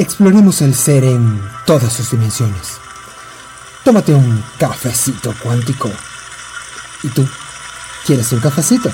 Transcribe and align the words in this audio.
Exploremos 0.00 0.62
el 0.62 0.74
ser 0.74 1.04
en 1.04 1.42
todas 1.66 1.92
sus 1.92 2.10
dimensiones. 2.10 2.78
Tómate 3.84 4.14
un 4.14 4.42
cafecito 4.58 5.34
cuántico. 5.42 5.90
¿Y 7.02 7.08
tú? 7.08 7.28
¿Quieres 8.06 8.32
un 8.32 8.40
cafecito? 8.40 8.88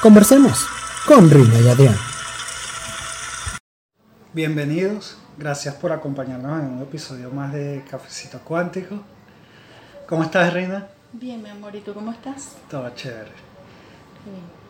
Conversemos 0.00 0.68
con 1.04 1.28
Rina 1.28 1.58
y 1.58 1.68
Adrián. 1.68 1.96
Bienvenidos, 4.32 5.18
gracias 5.36 5.74
por 5.74 5.90
acompañarnos 5.90 6.60
en 6.60 6.74
un 6.74 6.82
episodio 6.82 7.32
más 7.32 7.52
de 7.52 7.84
Cafecito 7.90 8.38
Cuántico. 8.38 9.02
¿Cómo 10.08 10.22
estás, 10.22 10.54
Rina? 10.54 10.86
Bien, 11.12 11.42
mi 11.42 11.50
amor, 11.50 11.74
¿y 11.74 11.80
tú 11.80 11.92
cómo 11.92 12.12
estás? 12.12 12.54
Todo 12.70 12.88
chévere. 12.90 13.32
Bien. 14.24 14.60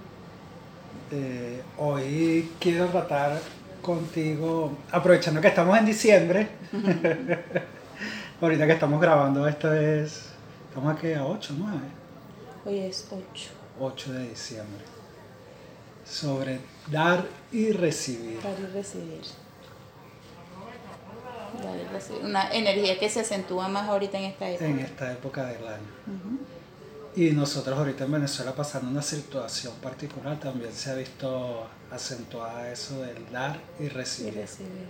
Eh, 1.22 1.62
hoy 1.76 2.50
quiero 2.58 2.86
tratar 2.86 3.38
contigo, 3.80 4.78
aprovechando 4.90 5.40
que 5.40 5.48
estamos 5.48 5.76
en 5.78 5.86
diciembre, 5.86 6.48
ahorita 8.40 8.66
que 8.66 8.72
estamos 8.72 9.00
grabando, 9.00 9.46
esto 9.46 9.72
es, 9.72 10.30
estamos 10.68 10.96
aquí 10.96 11.12
a 11.12 11.24
8, 11.24 11.54
9, 11.58 11.78
Hoy 12.64 12.78
es 12.80 13.08
8. 13.10 13.50
8 13.80 14.12
de 14.12 14.28
diciembre, 14.28 14.84
sobre 16.04 16.60
dar 16.90 17.24
y 17.50 17.72
recibir. 17.72 18.42
Dar 18.42 18.58
y 18.60 18.66
recibir. 18.66 19.20
Dar 21.62 21.76
y 21.76 21.92
recibir. 21.92 22.24
Una 22.24 22.50
energía 22.52 22.98
que 22.98 23.08
se 23.08 23.20
acentúa 23.20 23.68
más 23.68 23.88
ahorita 23.88 24.18
en 24.18 24.24
esta 24.24 24.48
época. 24.50 24.66
en 24.66 24.78
esta 24.80 25.12
época 25.12 25.46
del 25.46 25.66
año. 25.66 26.40
Y 27.16 27.30
nosotros 27.32 27.76
ahorita 27.76 28.04
en 28.04 28.12
Venezuela 28.12 28.54
pasando 28.54 28.90
una 28.90 29.02
situación 29.02 29.74
particular 29.82 30.38
también 30.38 30.72
se 30.72 30.90
ha 30.90 30.94
visto 30.94 31.66
acentuada 31.90 32.70
eso 32.70 33.00
del 33.02 33.30
dar 33.30 33.58
y 33.80 33.84
Y 33.84 33.88
recibir. 33.88 34.34
recibir. 34.34 34.88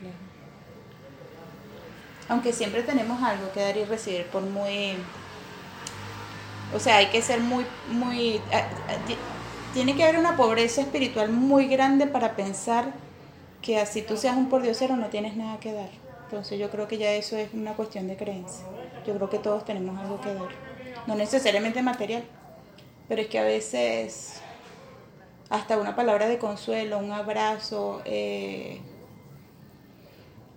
Claro. 0.00 0.16
Aunque 2.28 2.52
siempre 2.52 2.82
tenemos 2.82 3.22
algo 3.22 3.50
que 3.52 3.60
dar 3.60 3.76
y 3.76 3.84
recibir 3.84 4.26
por 4.26 4.42
muy... 4.42 4.94
O 6.74 6.78
sea, 6.78 6.96
hay 6.98 7.06
que 7.10 7.22
ser 7.22 7.40
muy, 7.40 7.64
muy... 7.88 8.40
ti- 9.06 9.16
Tiene 9.72 9.96
que 9.96 10.04
haber 10.04 10.18
una 10.18 10.36
pobreza 10.36 10.80
espiritual 10.80 11.30
muy 11.30 11.66
grande 11.68 12.06
para 12.06 12.36
pensar 12.36 12.92
que 13.62 13.78
así 13.78 14.02
tú 14.02 14.16
seas 14.16 14.36
un 14.36 14.48
pordiosero 14.48 14.96
no 14.96 15.08
tienes 15.08 15.36
nada 15.36 15.58
que 15.60 15.72
dar. 15.72 15.90
Entonces 16.24 16.58
yo 16.58 16.70
creo 16.70 16.86
que 16.88 16.98
ya 16.98 17.12
eso 17.12 17.36
es 17.36 17.52
una 17.54 17.74
cuestión 17.74 18.06
de 18.08 18.16
creencia. 18.16 18.64
Yo 19.06 19.14
creo 19.14 19.28
que 19.30 19.38
todos 19.38 19.64
tenemos 19.64 19.98
algo 19.98 20.20
que 20.20 20.34
dar. 20.34 20.69
No 21.06 21.14
necesariamente 21.14 21.82
material, 21.82 22.24
pero 23.08 23.22
es 23.22 23.28
que 23.28 23.38
a 23.38 23.44
veces 23.44 24.40
hasta 25.48 25.76
una 25.78 25.96
palabra 25.96 26.28
de 26.28 26.38
consuelo, 26.38 26.98
un 26.98 27.10
abrazo, 27.12 28.02
eh, 28.04 28.80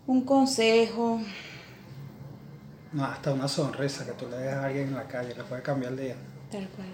un 0.06 0.22
consejo, 0.26 1.20
No, 2.92 3.06
hasta 3.06 3.34
una 3.34 3.48
sonrisa 3.48 4.06
que 4.06 4.12
tú 4.12 4.28
le 4.30 4.38
des 4.38 4.54
a 4.54 4.66
alguien 4.66 4.90
en 4.90 4.96
la 4.96 5.08
calle 5.08 5.34
le 5.34 5.44
puede 5.44 5.64
cambiar 5.64 5.94
el 5.94 6.00
día. 6.00 6.16
tal 6.52 6.68
cual. 6.70 6.88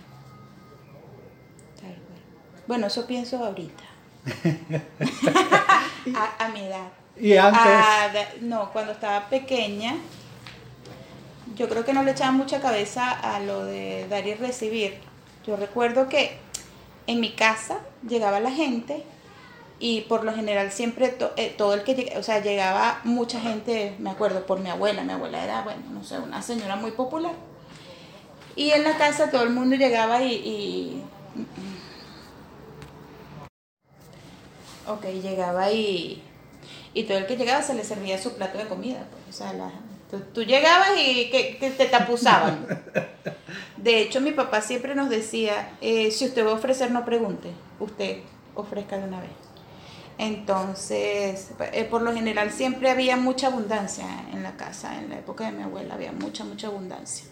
Tal 1.75 1.89
cual. 1.94 2.64
Bueno, 2.67 2.88
eso 2.88 3.05
pienso 3.05 3.44
ahorita. 3.44 3.83
a, 6.16 6.45
a 6.45 6.50
mi 6.50 6.61
edad. 6.61 6.88
Y 7.17 7.36
antes, 7.36 8.42
no, 8.42 8.72
cuando 8.72 8.94
estaba 8.94 9.27
pequeña, 9.27 9.97
yo 11.59 11.67
creo 11.67 11.83
que 11.83 11.91
no 11.93 12.03
le 12.03 12.11
echaba 12.11 12.31
mucha 12.31 12.61
cabeza 12.61 13.11
a 13.11 13.41
lo 13.41 13.65
de 13.65 14.07
dar 14.09 14.25
y 14.25 14.33
recibir. 14.33 14.97
Yo 15.45 15.57
recuerdo 15.57 16.07
que 16.07 16.38
en 17.05 17.19
mi 17.19 17.31
casa 17.33 17.79
llegaba 18.07 18.39
la 18.39 18.52
gente 18.52 19.03
y 19.77 20.02
por 20.02 20.23
lo 20.23 20.33
general 20.33 20.71
siempre 20.71 21.17
eh, 21.35 21.53
todo 21.57 21.73
el 21.73 21.83
que 21.83 21.95
llegaba, 21.95 22.19
o 22.19 22.23
sea, 22.23 22.41
llegaba 22.41 23.02
mucha 23.03 23.41
gente, 23.41 23.93
me 23.99 24.09
acuerdo, 24.09 24.45
por 24.45 24.59
mi 24.61 24.69
abuela. 24.69 25.03
Mi 25.03 25.11
abuela 25.11 25.43
era, 25.43 25.61
bueno, 25.63 25.81
no 25.91 26.02
sé, 26.03 26.17
una 26.19 26.41
señora 26.41 26.77
muy 26.77 26.91
popular. 26.91 27.33
Y 28.55 28.71
en 28.71 28.83
la 28.85 28.97
casa 28.97 29.30
todo 29.30 29.43
el 29.43 29.49
mundo 29.49 29.76
llegaba 29.76 30.21
y... 30.23 30.33
y 30.33 31.03
ok, 34.87 35.05
llegaba 35.21 35.71
y, 35.71 36.23
y 36.93 37.03
todo 37.03 37.17
el 37.17 37.27
que 37.27 37.36
llegaba 37.37 37.61
se 37.61 37.73
le 37.73 37.83
servía 37.83 38.17
su 38.17 38.33
plato 38.36 38.58
de 38.58 38.65
comida. 38.67 39.05
Pues, 39.11 39.36
o 39.36 39.37
sea, 39.37 39.53
la- 39.53 39.71
tú, 40.33 40.43
llegabas 40.43 40.89
y 40.97 41.30
que, 41.30 41.58
que 41.58 41.71
te 41.71 41.86
tapuzaban. 41.86 42.65
De 43.77 44.02
hecho, 44.02 44.20
mi 44.21 44.31
papá 44.31 44.61
siempre 44.61 44.95
nos 44.95 45.09
decía, 45.09 45.71
eh, 45.81 46.11
si 46.11 46.25
usted 46.25 46.45
va 46.45 46.52
a 46.52 46.55
ofrecer, 46.55 46.92
no 46.92 47.05
pregunte, 47.05 47.52
usted 47.80 48.17
ofrezca 48.55 48.97
de 48.97 49.05
una 49.05 49.21
vez. 49.21 49.30
Entonces, 50.17 51.52
eh, 51.71 51.86
por 51.86 52.02
lo 52.02 52.14
general 52.14 52.52
siempre 52.52 52.89
había 52.89 53.15
mucha 53.15 53.47
abundancia 53.47 54.05
en 54.33 54.43
la 54.43 54.58
casa, 54.58 54.99
en 54.99 55.09
la 55.09 55.17
época 55.17 55.45
de 55.45 55.53
mi 55.53 55.64
abuela 55.64 55.93
había 55.93 56.11
mucha, 56.11 56.43
mucha 56.43 56.67
abundancia. 56.67 57.26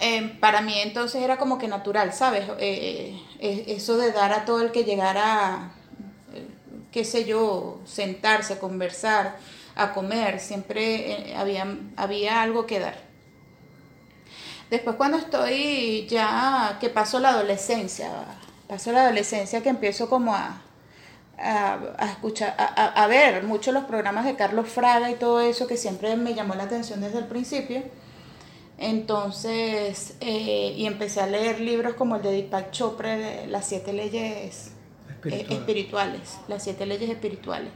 Eh, 0.00 0.36
para 0.40 0.60
mí 0.60 0.78
entonces 0.78 1.22
era 1.22 1.38
como 1.38 1.56
que 1.56 1.68
natural, 1.68 2.12
¿sabes? 2.12 2.44
Eh, 2.58 3.18
eso 3.40 3.96
de 3.96 4.12
dar 4.12 4.34
a 4.34 4.44
todo 4.44 4.60
el 4.60 4.70
que 4.70 4.84
llegara, 4.84 5.72
qué 6.92 7.02
sé 7.02 7.24
yo, 7.24 7.80
sentarse, 7.86 8.58
conversar, 8.58 9.38
a 9.78 9.92
comer, 9.92 10.40
siempre 10.40 11.30
eh, 11.30 11.36
había, 11.36 11.66
había 11.96 12.42
algo 12.42 12.66
que 12.66 12.80
dar. 12.80 12.96
Después 14.70 14.96
cuando 14.96 15.16
estoy 15.16 16.06
ya, 16.08 16.76
que 16.80 16.90
paso 16.90 17.18
la 17.20 17.30
adolescencia, 17.30 18.10
paso 18.68 18.92
la 18.92 19.04
adolescencia 19.04 19.62
que 19.62 19.70
empiezo 19.70 20.10
como 20.10 20.34
a, 20.34 20.60
a, 21.38 21.78
a 21.96 22.06
escuchar, 22.10 22.54
a, 22.58 22.64
a- 23.02 23.06
ver 23.06 23.44
mucho 23.44 23.72
los 23.72 23.84
programas 23.84 24.26
de 24.26 24.36
Carlos 24.36 24.68
Fraga 24.68 25.10
y 25.10 25.14
todo 25.14 25.40
eso 25.40 25.66
que 25.66 25.76
siempre 25.78 26.16
me 26.16 26.34
llamó 26.34 26.54
la 26.54 26.64
atención 26.64 27.00
desde 27.00 27.18
el 27.18 27.26
principio. 27.26 27.82
Entonces, 28.76 30.14
eh, 30.20 30.74
y 30.76 30.86
empecé 30.86 31.20
a 31.20 31.26
leer 31.26 31.60
libros 31.60 31.94
como 31.94 32.16
el 32.16 32.22
de 32.22 32.30
Deepak 32.30 32.70
Chopra, 32.70 33.16
de 33.16 33.46
Las 33.48 33.66
siete 33.66 33.92
leyes 33.92 34.72
eh, 35.30 35.46
espiritual. 35.46 35.58
espirituales, 35.58 36.38
las 36.46 36.62
siete 36.62 36.86
leyes 36.86 37.10
espirituales. 37.10 37.70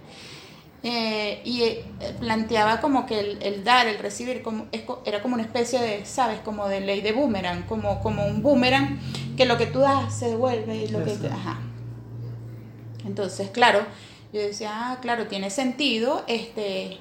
Eh, 0.85 1.41
y 1.45 1.63
eh, 1.63 1.85
planteaba 2.19 2.81
como 2.81 3.07
que 3.07 3.21
el, 3.21 3.43
el 3.43 3.63
dar, 3.63 3.87
el 3.87 3.99
recibir, 3.99 4.43
como, 4.43 4.67
era 5.05 5.23
como 5.23 5.35
una 5.35 5.45
especie 5.45 5.81
de, 5.81 6.05
¿sabes? 6.05 6.41
Como 6.41 6.67
de 6.69 6.81
ley 6.81 7.01
de 7.03 7.13
boomerang, 7.13 7.63
como, 7.67 8.01
como 8.01 8.27
un 8.27 8.43
boomerang, 8.43 8.99
que 9.37 9.45
lo 9.45 9.59
que 9.59 9.67
tú 9.67 9.79
das 9.79 10.13
se 10.13 10.29
devuelve 10.29 10.77
y 10.77 10.89
lo 10.89 11.05
que... 11.05 11.13
Ajá. 11.31 11.61
Entonces, 13.05 13.51
claro, 13.51 13.85
yo 14.33 14.41
decía, 14.41 14.71
ah, 14.73 14.99
claro, 15.01 15.27
tiene 15.27 15.51
sentido, 15.51 16.25
este, 16.27 16.99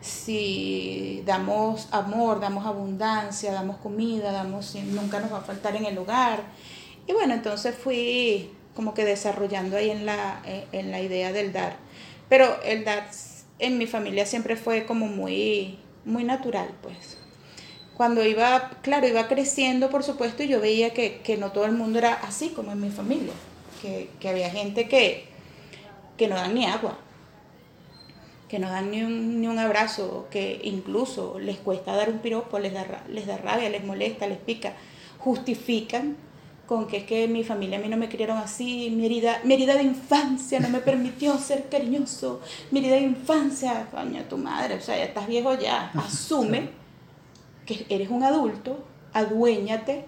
si 0.00 1.22
damos 1.26 1.88
amor, 1.90 2.40
damos 2.40 2.66
abundancia, 2.66 3.52
damos 3.52 3.78
comida, 3.78 4.32
damos, 4.32 4.74
nunca 4.74 5.18
nos 5.20 5.32
va 5.32 5.38
a 5.38 5.42
faltar 5.42 5.76
en 5.76 5.86
el 5.86 5.96
hogar. 5.98 6.42
Y 7.06 7.12
bueno, 7.12 7.34
entonces 7.34 7.74
fui 7.74 8.50
como 8.74 8.94
que 8.94 9.04
desarrollando 9.04 9.76
ahí 9.76 9.90
en 9.90 10.04
la, 10.04 10.42
eh, 10.44 10.66
en 10.72 10.90
la 10.90 11.00
idea 11.00 11.32
del 11.32 11.52
dar. 11.52 11.76
Pero 12.34 12.58
el 12.64 12.84
dar 12.84 13.06
en 13.60 13.78
mi 13.78 13.86
familia 13.86 14.26
siempre 14.26 14.56
fue 14.56 14.86
como 14.86 15.06
muy, 15.06 15.78
muy 16.04 16.24
natural, 16.24 16.68
pues. 16.82 17.16
Cuando 17.96 18.26
iba, 18.26 18.70
claro, 18.82 19.06
iba 19.06 19.28
creciendo, 19.28 19.88
por 19.88 20.02
supuesto, 20.02 20.42
y 20.42 20.48
yo 20.48 20.60
veía 20.60 20.92
que, 20.92 21.20
que 21.20 21.36
no 21.36 21.52
todo 21.52 21.64
el 21.66 21.74
mundo 21.74 22.00
era 22.00 22.14
así 22.14 22.48
como 22.48 22.72
en 22.72 22.80
mi 22.80 22.90
familia. 22.90 23.34
Que, 23.80 24.10
que 24.18 24.28
había 24.28 24.50
gente 24.50 24.88
que, 24.88 25.26
que 26.16 26.26
no 26.26 26.34
dan 26.34 26.56
ni 26.56 26.66
agua, 26.66 26.98
que 28.48 28.58
no 28.58 28.68
dan 28.68 28.90
ni 28.90 29.04
un, 29.04 29.40
ni 29.40 29.46
un 29.46 29.60
abrazo, 29.60 30.26
que 30.32 30.60
incluso 30.64 31.38
les 31.38 31.58
cuesta 31.58 31.94
dar 31.94 32.10
un 32.10 32.18
piropo, 32.18 32.58
les 32.58 32.72
da, 32.72 33.04
les 33.08 33.26
da 33.28 33.36
rabia, 33.36 33.70
les 33.70 33.84
molesta, 33.84 34.26
les 34.26 34.38
pica, 34.38 34.72
justifican 35.20 36.16
con 36.66 36.86
que 36.86 36.98
es 36.98 37.04
que 37.04 37.28
mi 37.28 37.44
familia 37.44 37.78
a 37.78 37.80
mí 37.80 37.88
no 37.88 37.96
me 37.96 38.08
criaron 38.08 38.38
así, 38.38 38.90
mi 38.90 39.06
herida, 39.06 39.40
mi 39.44 39.54
herida 39.54 39.74
de 39.74 39.82
infancia 39.82 40.60
no 40.60 40.68
me 40.70 40.80
permitió 40.80 41.36
ser 41.38 41.68
cariñoso, 41.68 42.40
mi 42.70 42.80
herida 42.80 42.94
de 42.94 43.02
infancia, 43.02 43.86
coño, 43.90 44.22
tu 44.24 44.38
madre, 44.38 44.76
o 44.76 44.80
sea, 44.80 44.96
ya 44.96 45.04
estás 45.04 45.26
viejo 45.26 45.54
ya, 45.58 45.90
asume 45.94 46.70
que 47.66 47.86
eres 47.88 48.08
un 48.10 48.22
adulto, 48.22 48.84
aduéñate 49.12 50.04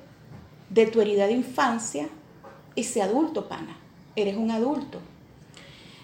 de 0.70 0.86
tu 0.86 1.00
herida 1.00 1.26
de 1.26 1.32
infancia 1.32 2.08
y 2.74 2.84
sé 2.84 3.02
adulto, 3.02 3.48
pana, 3.48 3.76
eres 4.14 4.36
un 4.36 4.50
adulto. 4.50 5.00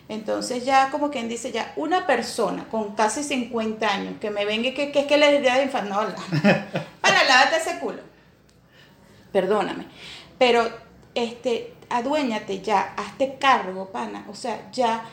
Entonces 0.09 0.65
ya 0.65 0.91
como 0.91 1.11
quien 1.11 1.29
dice, 1.29 1.53
ya 1.53 1.73
una 1.77 2.07
persona 2.07 2.65
con 2.71 2.95
casi 2.95 3.23
50 3.23 3.89
años 3.89 4.15
que 4.21 4.31
me 4.31 4.45
venga 4.45 4.69
y 4.69 4.75
que, 4.75 4.93
que 4.93 5.01
es 5.01 5.07
que 5.07 5.17
la 5.17 5.31
herida 5.31 5.57
de 5.57 5.65
infancia, 5.65 5.95
no, 5.95 6.03
la- 6.03 6.67
para 7.01 7.25
lávate 7.25 7.57
ese 7.57 7.79
culo. 7.79 8.01
Perdóname. 9.33 9.87
Pero 10.43 10.69
este, 11.15 11.73
aduéñate 11.89 12.63
ya, 12.63 12.95
hazte 12.97 13.37
cargo, 13.39 13.91
pana. 13.93 14.27
O 14.29 14.35
sea, 14.35 14.73
ya 14.73 15.05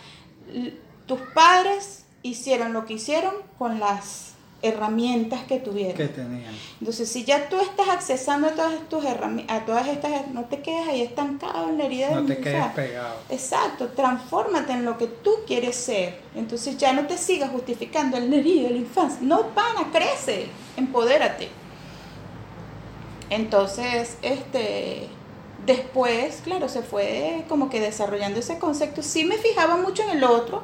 tus 1.06 1.20
padres 1.36 2.06
hicieron 2.24 2.74
lo 2.74 2.88
que 2.88 2.96
hicieron 2.96 3.36
con 3.60 3.80
las 3.80 4.32
herramientas 4.64 5.44
que 5.44 5.60
tuvieron. 5.60 5.94
Que 5.94 6.08
tenían. 6.08 6.52
Entonces, 6.80 7.12
si 7.12 7.26
ya 7.26 7.48
tú 7.48 7.60
estás 7.60 7.90
accesando 7.90 8.48
a 8.48 8.52
todas, 8.54 8.90
tus 8.90 9.06
a 9.06 9.66
todas 9.68 9.88
estas, 9.88 10.30
no 10.30 10.46
te 10.46 10.64
quedes 10.64 10.88
ahí 10.88 11.04
estancado 11.04 11.70
en 11.70 11.78
la 11.78 11.86
herida 11.86 12.10
No 12.10 12.24
de 12.24 12.34
te 12.34 12.42
quedes 12.42 12.66
pegado. 12.70 13.18
Exacto, 13.30 13.90
transfórmate 13.90 14.72
en 14.72 14.84
lo 14.84 14.98
que 14.98 15.06
tú 15.06 15.32
quieres 15.46 15.76
ser. 15.76 16.22
Entonces 16.34 16.76
ya 16.80 16.92
no 16.92 17.06
te 17.06 17.20
sigas 17.20 17.52
justificando 17.52 18.18
en 18.18 18.32
la 18.32 18.38
herida 18.38 18.64
de 18.64 18.72
la 18.72 18.78
infancia. 18.78 19.20
No, 19.22 19.50
pana, 19.50 19.92
crece, 19.92 20.48
empodérate. 20.76 21.50
Entonces, 23.30 24.18
este, 24.24 25.08
después, 25.70 26.42
claro, 26.44 26.68
se 26.68 26.82
fue 26.82 27.46
como 27.48 27.70
que 27.70 27.80
desarrollando 27.80 28.40
ese 28.40 28.58
concepto. 28.58 29.04
Sí 29.04 29.24
me 29.24 29.38
fijaba 29.38 29.78
mucho 29.78 30.02
en 30.02 30.18
el 30.18 30.24
otro, 30.24 30.64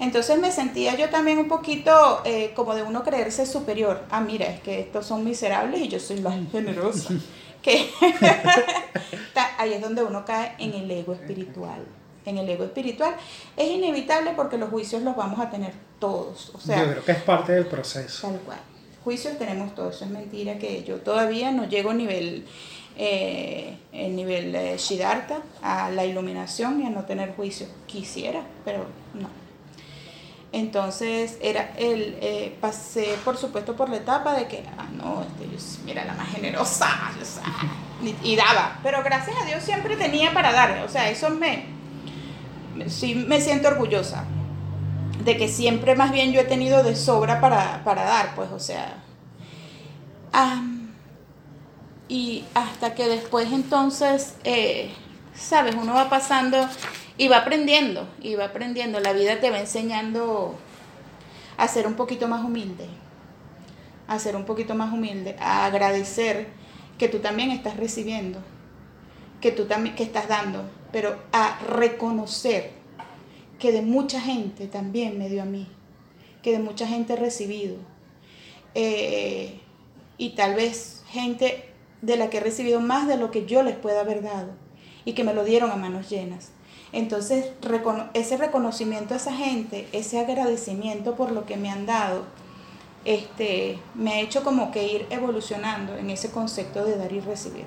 entonces 0.00 0.38
me 0.38 0.50
sentía 0.50 0.96
yo 0.96 1.10
también 1.10 1.38
un 1.38 1.48
poquito 1.48 2.22
eh, 2.24 2.52
como 2.56 2.74
de 2.74 2.82
uno 2.82 3.02
creerse 3.02 3.44
superior. 3.44 4.04
Ah, 4.10 4.20
mira, 4.20 4.46
es 4.46 4.60
que 4.60 4.80
estos 4.80 5.04
son 5.04 5.22
miserables 5.22 5.82
y 5.82 5.88
yo 5.88 6.00
soy 6.00 6.20
la 6.20 6.32
generosa. 6.50 7.14
que 7.62 7.90
ahí 9.58 9.74
es 9.74 9.82
donde 9.82 10.02
uno 10.02 10.24
cae 10.24 10.54
en 10.58 10.72
el 10.72 10.90
ego 10.90 11.12
espiritual. 11.12 11.84
En 12.24 12.38
el 12.38 12.48
ego 12.48 12.64
espiritual 12.64 13.14
es 13.56 13.70
inevitable 13.70 14.32
porque 14.34 14.56
los 14.56 14.70
juicios 14.70 15.02
los 15.02 15.14
vamos 15.14 15.40
a 15.40 15.50
tener 15.50 15.72
todos. 15.98 16.52
O 16.54 16.60
sea, 16.60 16.84
yo 16.84 16.90
creo 16.92 17.04
que 17.04 17.12
es 17.12 17.22
parte 17.22 17.52
del 17.52 17.66
proceso. 17.66 18.28
Tal 18.28 18.38
cual. 18.40 18.60
Juicios 19.08 19.38
tenemos 19.38 19.74
todos. 19.74 19.96
Eso 19.96 20.04
es 20.04 20.10
mentira 20.10 20.58
que 20.58 20.84
yo 20.84 20.96
todavía 20.96 21.50
no 21.50 21.66
llego 21.66 21.92
a 21.92 21.94
nivel 21.94 22.44
eh, 22.98 23.74
el 23.90 24.14
nivel 24.14 24.52
de 24.52 24.78
Siddhartha, 24.78 25.38
a 25.62 25.88
la 25.88 26.04
iluminación 26.04 26.82
y 26.82 26.86
a 26.86 26.90
no 26.90 27.06
tener 27.06 27.34
juicio. 27.34 27.66
Quisiera, 27.86 28.42
pero 28.66 28.84
no. 29.14 29.30
Entonces 30.52 31.38
era 31.40 31.72
el 31.78 32.18
eh, 32.20 32.54
pasé 32.60 33.14
por 33.24 33.38
supuesto 33.38 33.74
por 33.74 33.88
la 33.88 33.96
etapa 33.96 34.34
de 34.34 34.46
que 34.46 34.62
ah 34.76 34.88
no 34.92 35.22
este, 35.22 35.84
mira 35.86 36.04
la 36.04 36.12
más 36.12 36.28
generosa 36.28 36.90
y, 38.22 38.36
daba 38.36 38.78
pero 38.82 39.02
gracias 39.02 39.36
a 39.42 39.46
Dios 39.46 39.62
siempre 39.62 39.96
tenía 39.96 40.34
para 40.34 40.52
dar 40.52 40.84
o 40.84 40.88
sea 40.88 41.10
eso 41.10 41.30
me 41.30 41.64
sí 42.88 43.14
me 43.14 43.40
siento 43.40 43.68
orgullosa 43.68 44.24
de 45.24 45.36
que 45.36 45.48
siempre 45.48 45.94
más 45.96 46.12
bien 46.12 46.32
yo 46.32 46.40
he 46.40 46.44
tenido 46.44 46.82
de 46.82 46.96
sobra 46.96 47.40
para, 47.40 47.82
para 47.84 48.04
dar 48.04 48.34
pues 48.34 48.50
o 48.50 48.58
sea 48.58 49.02
y 52.08 52.44
hasta 52.54 52.94
que 52.94 53.06
después 53.08 53.52
entonces 53.52 54.34
eh, 54.44 54.90
sabes 55.34 55.74
uno 55.74 55.94
va 55.94 56.08
pasando 56.08 56.68
y 57.18 57.28
va 57.28 57.38
aprendiendo, 57.38 58.08
y 58.20 58.36
va 58.36 58.46
aprendiendo. 58.46 59.00
La 59.00 59.12
vida 59.12 59.40
te 59.40 59.50
va 59.50 59.58
enseñando 59.58 60.56
a 61.56 61.68
ser 61.68 61.86
un 61.86 61.94
poquito 61.94 62.28
más 62.28 62.44
humilde, 62.44 62.86
a 64.06 64.18
ser 64.18 64.36
un 64.36 64.44
poquito 64.44 64.74
más 64.74 64.92
humilde, 64.92 65.36
a 65.40 65.66
agradecer 65.66 66.48
que 66.96 67.08
tú 67.08 67.18
también 67.18 67.50
estás 67.50 67.76
recibiendo, 67.76 68.38
que 69.40 69.50
tú 69.50 69.66
también 69.66 69.96
que 69.96 70.04
estás 70.04 70.28
dando, 70.28 70.70
pero 70.92 71.18
a 71.32 71.58
reconocer 71.58 72.77
que 73.58 73.72
de 73.72 73.82
mucha 73.82 74.20
gente 74.20 74.66
también 74.66 75.18
me 75.18 75.28
dio 75.28 75.42
a 75.42 75.46
mí, 75.46 75.66
que 76.42 76.52
de 76.52 76.58
mucha 76.58 76.86
gente 76.86 77.14
he 77.14 77.16
recibido. 77.16 77.76
Eh, 78.74 79.60
y 80.16 80.30
tal 80.30 80.54
vez 80.54 81.02
gente 81.08 81.64
de 82.02 82.16
la 82.16 82.30
que 82.30 82.38
he 82.38 82.40
recibido 82.40 82.80
más 82.80 83.08
de 83.08 83.16
lo 83.16 83.30
que 83.30 83.46
yo 83.46 83.62
les 83.62 83.76
pueda 83.76 84.00
haber 84.00 84.22
dado 84.22 84.52
y 85.04 85.14
que 85.14 85.24
me 85.24 85.34
lo 85.34 85.44
dieron 85.44 85.70
a 85.70 85.76
manos 85.76 86.08
llenas. 86.10 86.50
Entonces, 86.92 87.50
ese 88.14 88.36
reconocimiento 88.36 89.14
a 89.14 89.18
esa 89.18 89.34
gente, 89.34 89.86
ese 89.92 90.18
agradecimiento 90.18 91.16
por 91.16 91.32
lo 91.32 91.44
que 91.44 91.56
me 91.56 91.70
han 91.70 91.86
dado, 91.86 92.24
este, 93.04 93.78
me 93.94 94.12
ha 94.12 94.20
hecho 94.20 94.42
como 94.42 94.70
que 94.70 94.86
ir 94.86 95.06
evolucionando 95.10 95.96
en 95.96 96.10
ese 96.10 96.30
concepto 96.30 96.84
de 96.84 96.96
dar 96.96 97.12
y 97.12 97.20
recibir. 97.20 97.66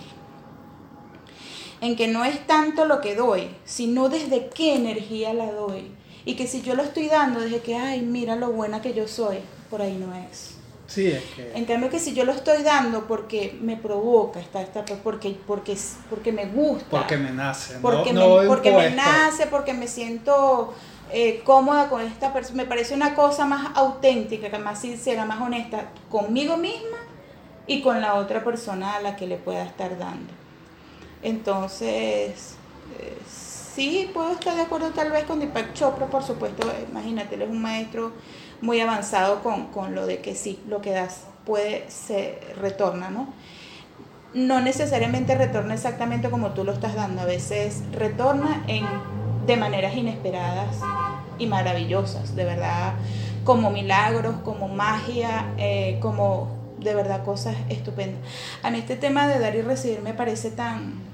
En 1.82 1.96
que 1.96 2.08
no 2.08 2.24
es 2.24 2.46
tanto 2.48 2.86
lo 2.86 3.02
que 3.02 3.16
doy, 3.16 3.50
sino 3.66 4.08
desde 4.08 4.50
qué 4.50 4.76
energía 4.76 5.34
la 5.34 5.52
doy. 5.52 5.92
Y 6.26 6.36
que 6.36 6.48
si 6.48 6.62
yo 6.62 6.76
lo 6.76 6.84
estoy 6.84 7.08
dando 7.08 7.42
desde 7.42 7.62
que, 7.62 7.76
ay, 7.76 8.02
mira 8.02 8.36
lo 8.36 8.52
buena 8.52 8.82
que 8.82 8.94
yo 8.94 9.08
soy, 9.08 9.38
por 9.70 9.82
ahí 9.82 9.98
no 9.98 10.14
es. 10.16 10.58
Sí, 10.86 11.08
es 11.08 11.24
que... 11.36 11.54
En 11.56 11.66
cambio 11.66 11.90
que 11.90 12.00
si 12.00 12.14
yo 12.14 12.26
lo 12.26 12.34
estoy 12.34 12.64
dando 12.64 13.08
porque 13.08 13.58
me 13.62 13.78
provoca, 13.78 14.40
está, 14.40 14.62
está, 14.62 14.84
porque, 14.84 15.38
porque, 15.48 15.78
porque 16.10 16.32
me 16.32 16.46
gusta. 16.48 16.86
Porque 16.90 17.18
me 17.18 17.32
nace. 17.32 17.80
Porque, 17.82 18.14
me, 18.14 18.48
porque 18.48 18.72
me 18.72 18.92
nace, 18.92 19.48
porque 19.48 19.74
me 19.74 19.88
siento 19.88 20.74
eh, 21.14 21.42
cómoda 21.44 21.90
con 21.90 22.02
esta 22.02 22.34
persona. 22.34 22.64
Me 22.64 22.70
parece 22.70 22.94
una 22.94 23.16
cosa 23.16 23.46
más 23.46 23.72
auténtica, 23.76 24.58
más 24.60 24.82
sincera, 24.82 25.26
más 25.26 25.42
honesta 25.42 25.90
conmigo 26.10 26.58
misma 26.58 26.98
y 27.68 27.82
con 27.82 28.02
la 28.02 28.16
otra 28.16 28.44
persona 28.44 28.96
a 28.96 29.02
la 29.02 29.16
que 29.16 29.28
le 29.28 29.38
pueda 29.38 29.64
estar 29.64 29.98
dando. 29.98 30.41
Entonces, 31.24 32.56
eh, 33.00 33.18
sí, 33.28 34.10
puedo 34.14 34.32
estar 34.32 34.56
de 34.56 34.62
acuerdo 34.62 34.90
tal 34.90 35.12
vez 35.12 35.24
con 35.26 35.40
Deepak 35.40 35.74
Chopra, 35.74 36.08
por 36.08 36.24
supuesto. 36.24 36.72
Imagínate, 36.90 37.36
él 37.36 37.44
es 37.44 37.50
un 37.50 37.62
maestro 37.62 38.12
muy 38.62 38.80
avanzado 38.80 39.42
con, 39.42 39.96
lo 39.96 40.06
de 40.06 40.20
que 40.20 40.36
sí, 40.36 40.60
lo 40.68 40.82
que 40.82 40.92
das 40.92 41.26
puede 41.46 41.90
se 41.90 42.40
retorna, 42.60 43.10
¿no? 43.10 43.34
No 44.34 44.62
necesariamente 44.62 45.36
retorna 45.36 45.74
exactamente 45.74 46.30
como 46.30 46.52
tú 46.52 46.64
lo 46.64 46.72
estás 46.72 46.96
dando, 46.96 47.22
a 47.22 47.26
veces 47.26 47.82
retorna 47.92 48.64
en, 48.68 48.86
de 49.46 49.58
maneras 49.58 49.96
inesperadas 49.96 50.78
y 51.38 51.48
maravillosas, 51.48 52.36
de 52.36 52.46
verdad, 52.46 52.94
como 53.44 53.72
milagros, 53.72 54.36
como 54.44 54.68
magia, 54.68 55.54
eh, 55.58 55.98
como 56.02 56.62
de 56.80 56.96
verdad 56.96 57.24
cosas 57.26 57.56
estupendas. 57.70 58.22
A 58.64 58.70
mí 58.70 58.80
este 58.80 58.96
tema 58.96 59.28
de 59.28 59.40
dar 59.40 59.56
y 59.56 59.62
recibir 59.62 60.02
me 60.02 60.14
parece 60.14 60.52
tan 60.52 61.11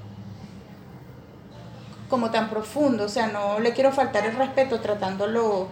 como 2.08 2.30
tan 2.30 2.48
profundo, 2.48 3.04
o 3.04 3.08
sea, 3.08 3.28
no 3.28 3.58
le 3.60 3.72
quiero 3.72 3.92
faltar 3.92 4.26
el 4.26 4.34
respeto 4.34 4.80
tratándolo 4.80 5.68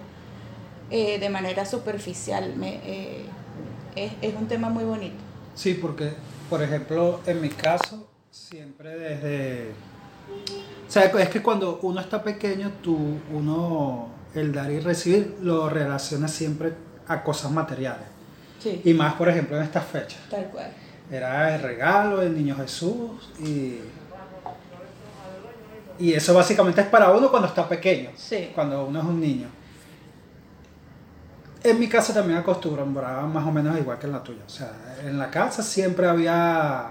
eh, 0.90 1.18
de 1.18 1.28
manera 1.30 1.64
superficial. 1.64 2.54
Me, 2.56 2.80
eh, 2.84 3.24
es, 3.96 4.34
un 4.34 4.46
tema 4.46 4.68
muy 4.68 4.84
bonito. 4.84 5.16
Sí, 5.54 5.74
porque, 5.74 6.12
por 6.50 6.62
ejemplo, 6.62 7.20
en 7.26 7.40
mi 7.40 7.48
caso, 7.48 8.08
siempre 8.30 8.96
desde... 8.96 9.72
O 10.86 10.90
sea, 10.90 11.04
es 11.04 11.28
que 11.28 11.42
cuando 11.42 11.78
uno 11.82 12.00
está 12.00 12.22
pequeño, 12.22 12.72
tú, 12.82 13.18
uno, 13.32 14.08
el 14.34 14.52
dar 14.52 14.70
y 14.70 14.80
recibir, 14.80 15.38
lo 15.40 15.68
relaciona 15.68 16.28
siempre 16.28 16.72
a 17.08 17.22
cosas 17.22 17.50
materiales. 17.50 18.06
Sí. 18.58 18.82
Y 18.84 18.92
más, 18.92 19.14
por 19.14 19.28
ejemplo, 19.28 19.56
en 19.56 19.62
estas 19.62 19.84
fechas. 19.86 20.20
Tal 20.30 20.46
cual. 20.46 20.70
Era 21.10 21.54
el 21.54 21.62
regalo 21.62 22.18
del 22.18 22.34
niño 22.34 22.56
Jesús 22.56 23.30
y... 23.40 23.78
Y 25.98 26.12
eso 26.12 26.34
básicamente 26.34 26.80
es 26.80 26.86
para 26.88 27.10
uno 27.10 27.30
cuando 27.30 27.48
está 27.48 27.68
pequeño, 27.68 28.10
sí. 28.16 28.50
cuando 28.54 28.84
uno 28.84 28.98
es 28.98 29.04
un 29.04 29.20
niño. 29.20 29.48
En 31.62 31.80
mi 31.80 31.88
casa 31.88 32.14
también 32.14 32.38
acostumbraban 32.38 33.32
más 33.32 33.46
o 33.46 33.50
menos 33.50 33.76
igual 33.78 33.98
que 33.98 34.06
en 34.06 34.12
la 34.12 34.22
tuya. 34.22 34.42
O 34.46 34.48
sea, 34.48 34.72
en 35.04 35.18
la 35.18 35.30
casa 35.30 35.62
siempre 35.62 36.06
había 36.06 36.90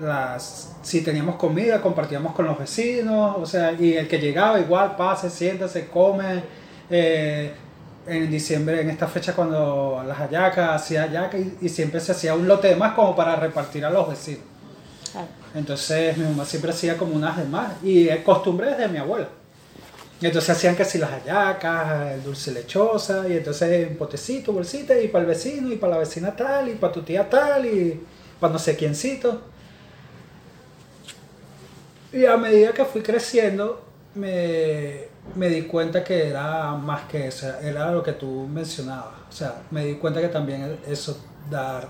las 0.00 0.76
si 0.82 1.00
teníamos 1.02 1.36
comida 1.36 1.80
compartíamos 1.80 2.32
con 2.32 2.46
los 2.46 2.58
vecinos 2.58 3.36
o 3.36 3.44
sea 3.44 3.72
y 3.72 3.94
el 3.94 4.06
que 4.06 4.18
llegaba 4.18 4.60
igual 4.60 4.94
pase 4.96 5.28
siéntase 5.28 5.88
come 5.88 6.42
eh, 6.88 7.52
en 8.06 8.30
diciembre 8.30 8.80
en 8.80 8.90
esta 8.90 9.06
fecha 9.06 9.34
cuando 9.34 10.02
las 10.06 10.18
hallacas 10.18 10.82
hacía 10.82 11.02
hallacas 11.02 11.40
y, 11.60 11.68
siempre 11.68 12.00
se 12.00 12.12
hacía 12.12 12.34
un 12.34 12.46
lote 12.46 12.68
de 12.68 12.76
más 12.76 12.94
como 12.94 13.14
para 13.14 13.36
repartir 13.36 13.84
a 13.84 13.90
los 13.90 14.08
vecinos 14.08 14.42
entonces 15.58 16.16
mi 16.16 16.24
mamá 16.24 16.44
siempre 16.44 16.70
hacía 16.70 16.96
como 16.96 17.14
unas 17.14 17.36
de 17.36 17.44
más 17.44 17.82
y 17.82 18.08
es 18.08 18.22
costumbre 18.22 18.70
desde 18.70 18.88
mi 18.88 18.98
abuela 18.98 19.28
entonces 20.26 20.50
hacían 20.50 20.74
que 20.74 20.84
si 20.84 20.98
las 20.98 21.10
hallacas, 21.10 22.12
el 22.12 22.24
dulce 22.24 22.50
lechosa, 22.50 23.28
y 23.28 23.36
entonces 23.36 23.88
un 23.88 23.96
potecito, 23.96 24.52
bolsita, 24.52 24.98
y 24.98 25.08
para 25.08 25.22
el 25.22 25.28
vecino, 25.28 25.72
y 25.72 25.76
para 25.76 25.94
la 25.94 25.98
vecina 26.00 26.34
tal, 26.34 26.68
y 26.68 26.74
para 26.74 26.92
tu 26.92 27.02
tía 27.02 27.28
tal, 27.28 27.66
y 27.66 28.00
para 28.40 28.52
no 28.52 28.58
sé 28.58 28.74
quiéncito. 28.76 29.42
Y 32.12 32.24
a 32.24 32.36
medida 32.36 32.72
que 32.72 32.84
fui 32.84 33.02
creciendo, 33.02 33.84
me, 34.14 35.04
me, 35.36 35.48
di 35.48 35.62
cuenta 35.62 36.02
que 36.02 36.28
era 36.28 36.72
más 36.74 37.02
que 37.02 37.28
eso, 37.28 37.46
era 37.60 37.92
lo 37.92 38.02
que 38.02 38.12
tú 38.12 38.48
mencionabas. 38.48 39.14
O 39.28 39.32
sea, 39.32 39.62
me 39.70 39.84
di 39.84 39.94
cuenta 39.94 40.20
que 40.20 40.28
también 40.28 40.80
eso, 40.88 41.20
dar 41.48 41.88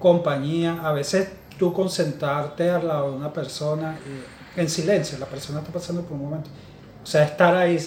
compañía, 0.00 0.80
a 0.82 0.92
veces 0.92 1.28
tú 1.58 1.72
concentrarte 1.72 2.70
al 2.70 2.86
lado 2.86 3.10
de 3.10 3.16
una 3.16 3.32
persona 3.32 3.98
en 4.56 4.68
silencio, 4.68 5.18
la 5.18 5.26
persona 5.26 5.60
está 5.60 5.72
pasando 5.72 6.02
por 6.02 6.12
un 6.12 6.22
momento 6.22 6.50
o 7.06 7.08
sea, 7.08 7.22
estar 7.22 7.54
ahí 7.54 7.78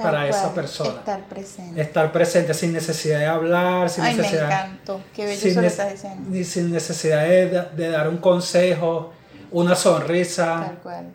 para 0.00 0.28
esa 0.28 0.54
persona. 0.54 1.00
Estar 1.00 1.24
presente. 1.24 1.80
Estar 1.82 2.12
presente 2.12 2.54
sin 2.54 2.72
necesidad 2.72 3.18
de 3.18 3.26
hablar, 3.26 3.90
sin 3.90 4.04
Ay, 4.04 4.14
necesidad. 4.14 4.46
Me 4.46 4.54
encantó. 4.54 5.00
Qué 5.12 5.26
bello 5.26 5.48
eso 5.48 5.60
lo 5.60 5.66
estás 5.66 5.92
diciendo. 5.92 6.30
Ni 6.30 6.44
sin 6.44 6.70
necesidad 6.70 7.24
de, 7.24 7.66
de, 7.76 7.88
dar 7.88 8.08
un 8.08 8.18
consejo, 8.18 9.12
una 9.50 9.74
sonrisa. 9.74 10.62
Tal 10.64 10.78
cual. 10.78 11.06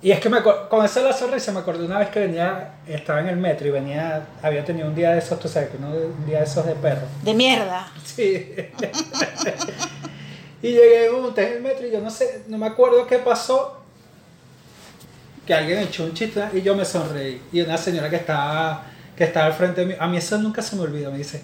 Y 0.00 0.12
es 0.12 0.20
que 0.20 0.28
me, 0.28 0.42
con 0.42 0.86
de 0.86 1.02
la 1.02 1.12
sonrisa 1.12 1.50
me 1.50 1.58
acordé 1.58 1.84
una 1.84 1.98
vez 1.98 2.10
que 2.10 2.20
venía, 2.20 2.76
estaba 2.86 3.18
en 3.18 3.26
el 3.26 3.36
metro 3.36 3.66
y 3.66 3.70
venía, 3.72 4.24
había 4.40 4.64
tenido 4.64 4.86
un 4.86 4.94
día 4.94 5.10
de 5.10 5.18
esos, 5.18 5.40
tú 5.40 5.48
sabes, 5.48 5.70
un 5.76 6.24
día 6.24 6.38
de 6.38 6.44
esos 6.44 6.64
de 6.64 6.76
perro. 6.76 7.06
De 7.24 7.34
mierda. 7.34 7.90
Sí. 8.04 8.54
y 10.62 10.70
llegué 10.70 11.10
un 11.10 11.32
en 11.36 11.52
el 11.54 11.60
metro 11.60 11.86
y 11.86 11.90
yo 11.90 12.00
no 12.00 12.08
sé, 12.08 12.44
no 12.46 12.56
me 12.56 12.66
acuerdo 12.66 13.06
qué 13.06 13.18
pasó. 13.18 13.78
Que 15.44 15.52
alguien 15.52 15.80
echó 15.80 16.04
un 16.04 16.14
chiste 16.14 16.40
y 16.54 16.62
yo 16.62 16.76
me 16.76 16.84
sonreí. 16.84 17.42
Y 17.52 17.60
una 17.62 17.76
señora 17.76 18.08
que 18.08 18.16
estaba, 18.16 18.84
que 19.16 19.24
estaba 19.24 19.46
al 19.46 19.54
frente 19.54 19.80
de 19.80 19.86
mí, 19.88 19.94
a 19.98 20.06
mí 20.06 20.16
eso 20.16 20.38
nunca 20.38 20.62
se 20.62 20.76
me 20.76 20.82
olvida, 20.82 21.10
me 21.10 21.18
dice, 21.18 21.42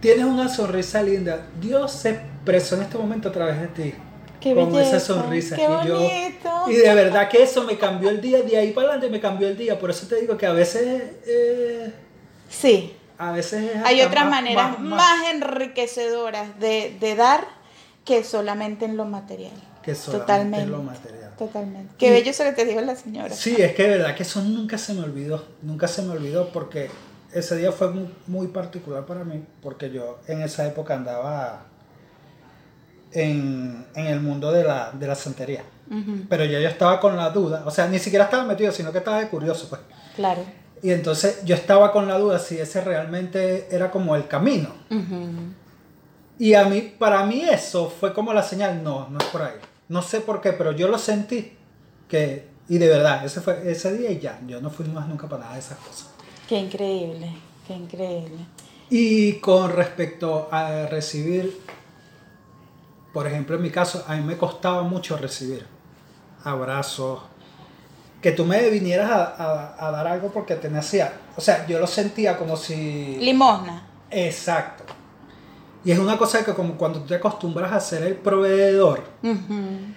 tienes 0.00 0.26
una 0.26 0.50
sonrisa 0.50 1.02
linda. 1.02 1.46
Dios 1.58 1.92
se 1.92 2.10
expresó 2.10 2.76
en 2.76 2.82
este 2.82 2.98
momento 2.98 3.30
a 3.30 3.32
través 3.32 3.58
de 3.58 3.66
ti. 3.68 3.94
Qué 4.38 4.54
con 4.54 4.70
belleza, 4.70 4.98
esa 4.98 5.14
sonrisa. 5.14 5.56
qué 5.56 5.62
y 5.62 5.88
yo, 5.88 6.08
y 6.68 6.74
de 6.74 6.94
verdad 6.94 7.28
que 7.28 7.42
eso 7.42 7.64
me 7.64 7.78
cambió 7.78 8.10
el 8.10 8.20
día, 8.20 8.42
de 8.42 8.56
ahí 8.56 8.72
para 8.72 8.88
adelante 8.88 9.10
me 9.10 9.20
cambió 9.20 9.48
el 9.48 9.56
día. 9.56 9.78
Por 9.78 9.90
eso 9.90 10.06
te 10.06 10.20
digo 10.20 10.36
que 10.36 10.46
a 10.46 10.52
veces, 10.52 11.02
eh, 11.26 11.92
Sí. 12.50 12.96
A 13.20 13.32
veces 13.32 13.76
es 13.76 13.82
Hay 13.84 14.00
otras 14.02 14.24
más- 14.24 14.30
maneras 14.42 14.78
más- 14.78 14.96
más, 14.96 15.30
enriquecedoras 15.32 16.58
de, 16.58 16.96
de 17.00 17.14
dar 17.14 17.44
que 18.04 18.24
solamente 18.24 18.84
en 18.86 18.96
lo 18.96 19.04
material. 19.04 19.52
que 19.82 19.94
solamente 19.94 20.20
Totalmente. 20.26 20.66
lo 20.66 20.82
material. 20.82 21.30
Totalmente. 21.38 21.94
Qué 21.98 22.08
Y- 22.08 22.10
bello 22.10 22.30
eso 22.30 22.44
que 22.44 22.52
te 22.52 22.64
dijo 22.66 22.80
la 22.82 22.94
señora. 22.96 23.34
Sí, 23.34 23.56
es 23.58 23.74
que 23.74 23.84
de 23.84 23.96
verdad 23.98 24.14
que 24.14 24.24
eso 24.24 24.42
nunca 24.42 24.76
se 24.76 24.92
me 24.94 25.02
olvidó, 25.02 25.42
nunca 25.62 25.88
se 25.88 26.02
me 26.02 26.12
olvidó 26.12 26.48
porque 26.52 26.90
ese 27.32 27.56
día 27.56 27.72
fue 27.72 27.90
muy, 27.90 28.08
muy 28.26 28.48
particular 28.48 29.06
para 29.06 29.24
mí, 29.24 29.42
porque 29.62 29.90
yo 29.90 30.18
en 30.26 30.42
esa 30.42 30.66
época 30.66 30.94
andaba 30.94 31.64
en, 33.12 33.86
en 33.94 34.06
el 34.06 34.20
mundo 34.20 34.52
de 34.52 34.64
la, 34.64 34.90
de 34.92 35.06
la 35.06 35.14
santería, 35.14 35.62
Ujú, 35.90 36.26
pero 36.28 36.44
ya 36.44 36.60
yo 36.60 36.68
estaba 36.68 37.00
con 37.00 37.16
la 37.16 37.30
duda, 37.30 37.62
o 37.66 37.70
sea, 37.70 37.86
ni 37.88 37.98
siquiera 37.98 38.26
estaba 38.26 38.44
metido, 38.44 38.70
sino 38.72 38.92
que 38.92 38.98
estaba 38.98 39.18
de 39.20 39.28
curioso, 39.28 39.66
pues. 39.68 39.80
Claro. 40.14 40.42
Y 40.82 40.92
entonces 40.92 41.44
yo 41.44 41.54
estaba 41.54 41.92
con 41.92 42.08
la 42.08 42.18
duda 42.18 42.38
si 42.38 42.58
ese 42.58 42.80
realmente 42.80 43.68
era 43.70 43.90
como 43.90 44.16
el 44.16 44.26
camino. 44.26 44.70
Y 46.38 46.54
a 46.54 46.64
mí, 46.64 46.80
para 46.98 47.24
mí 47.26 47.42
eso 47.42 47.90
fue 47.90 48.14
como 48.14 48.32
la 48.32 48.42
señal, 48.42 48.82
no, 48.82 49.08
no 49.10 49.18
es 49.18 49.24
por 49.26 49.42
ahí. 49.42 49.56
No 49.88 50.00
sé 50.00 50.20
por 50.20 50.40
qué, 50.40 50.52
pero 50.52 50.72
yo 50.72 50.88
lo 50.88 50.98
sentí 50.98 51.52
que, 52.08 52.48
y 52.68 52.78
de 52.78 52.88
verdad, 52.88 53.24
ese 53.24 53.40
fue 53.40 53.70
ese 53.70 53.96
día 53.96 54.10
y 54.10 54.20
ya, 54.20 54.40
yo 54.46 54.60
no 54.60 54.70
fui 54.70 54.86
más 54.86 55.06
nunca 55.06 55.28
para 55.28 55.42
nada 55.42 55.54
de 55.54 55.60
esas 55.60 55.78
cosas. 55.78 56.08
Qué 56.48 56.58
increíble, 56.58 57.30
qué 57.66 57.74
increíble. 57.74 58.38
Y 58.88 59.34
con 59.34 59.72
respecto 59.72 60.48
a 60.50 60.86
recibir, 60.86 61.60
por 63.12 63.26
ejemplo, 63.26 63.56
en 63.56 63.62
mi 63.62 63.70
caso, 63.70 64.04
a 64.08 64.16
mí 64.16 64.22
me 64.22 64.36
costaba 64.36 64.82
mucho 64.82 65.16
recibir 65.16 65.66
abrazos, 66.42 67.20
que 68.20 68.32
tú 68.32 68.44
me 68.44 68.68
vinieras 68.70 69.10
a, 69.10 69.24
a- 69.78 69.86
a 69.88 69.90
dar 69.90 70.06
algo 70.06 70.30
porque 70.30 70.54
te 70.56 70.68
nacía. 70.68 71.12
O 71.36 71.40
sea, 71.40 71.66
yo 71.66 71.78
lo 71.78 71.86
sentía 71.86 72.36
como 72.36 72.56
si... 72.56 73.16
Limosna. 73.20 73.86
Exacto. 74.10 74.84
Y 75.82 75.92
es 75.92 75.98
una 75.98 76.18
cosa 76.18 76.44
que 76.44 76.52
como 76.52 76.74
cuando 76.74 77.00
tú 77.00 77.06
te 77.06 77.14
acostumbras 77.14 77.72
a 77.72 77.80
ser 77.80 78.02
el 78.02 78.14
proveedor, 78.16 79.02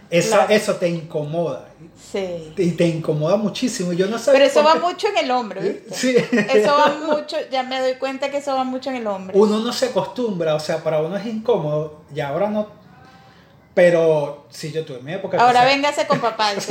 esa- 0.09 0.37
claro. 0.37 0.53
eso 0.53 0.75
te 0.77 0.87
incomoda. 0.87 1.67
Sí. 2.11 2.53
Y 2.55 2.71
te 2.71 2.87
incomoda 2.87 3.35
muchísimo. 3.35 3.91
y 3.91 3.97
Yo 3.97 4.07
no 4.07 4.17
sé 4.17 4.31
Pero 4.31 4.45
eso 4.45 4.63
va 4.63 4.75
qué- 4.75 4.79
mucho 4.79 5.07
en 5.09 5.17
el 5.17 5.29
hombro, 5.31 5.59
¿viste? 5.59 5.93
Sí. 5.93 6.15
Eso 6.53 6.73
va 6.77 6.95
mucho, 7.05 7.35
ya 7.51 7.63
me 7.63 7.81
doy 7.81 7.95
cuenta 7.95 8.31
que 8.31 8.37
eso 8.37 8.55
va 8.55 8.63
mucho 8.63 8.91
en 8.91 8.95
el 8.97 9.07
hombro. 9.07 9.37
Uno 9.37 9.59
no 9.59 9.73
se 9.73 9.87
acostumbra, 9.87 10.55
o 10.55 10.59
sea, 10.61 10.81
para 10.81 11.01
uno 11.01 11.17
es 11.17 11.25
incómodo 11.25 12.03
y 12.15 12.21
ahora 12.21 12.49
no. 12.49 12.67
Pero 13.73 14.45
si 14.51 14.71
yo 14.71 14.85
tuve 14.85 14.99
mi 15.01 15.13
época. 15.13 15.37
Ahora 15.37 15.61
o 15.61 15.63
sea, 15.63 15.65
véngase 15.73 16.07
con 16.07 16.19
papá. 16.19 16.51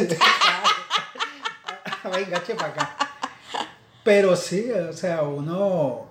Venga, 2.10 2.42
che, 2.42 2.54
para 2.54 2.68
acá. 2.68 2.96
Pero 4.04 4.34
sí, 4.36 4.70
o 4.72 4.92
sea, 4.92 5.22
uno 5.22 6.06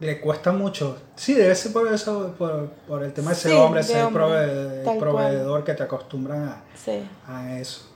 le 0.00 0.20
cuesta 0.20 0.52
mucho. 0.52 0.98
Sí, 1.16 1.32
debe 1.34 1.54
ser 1.54 1.72
por 1.72 1.90
eso, 1.92 2.34
por, 2.38 2.68
por 2.86 3.02
el 3.02 3.12
tema 3.14 3.30
de 3.30 3.36
ser 3.36 3.52
Sí, 3.52 3.56
hombre, 3.56 3.80
de 3.80 3.86
ser 3.86 4.04
hombre, 4.04 4.22
prove- 4.22 4.84
tal 4.84 4.98
proveedor, 4.98 5.64
que 5.64 5.72
te 5.74 5.82
acostumbran 5.82 6.42
a, 6.48 6.62
Sí. 6.74 7.08
a 7.26 7.58
eso. 7.58 7.90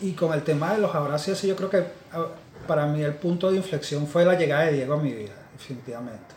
Y 0.00 0.12
con 0.12 0.32
el 0.34 0.42
tema 0.42 0.72
de 0.74 0.78
los 0.78 0.94
abrazos, 0.94 1.40
yo 1.42 1.56
creo 1.56 1.70
que 1.70 1.84
para 2.66 2.86
mí 2.86 3.00
el 3.02 3.14
punto 3.14 3.50
de 3.50 3.56
inflexión 3.56 4.06
fue 4.06 4.24
la 4.24 4.34
llegada 4.34 4.64
de 4.64 4.72
Diego 4.72 4.94
a 4.94 4.96
mi 4.98 5.12
vida, 5.12 5.32
definitivamente. 5.52 6.34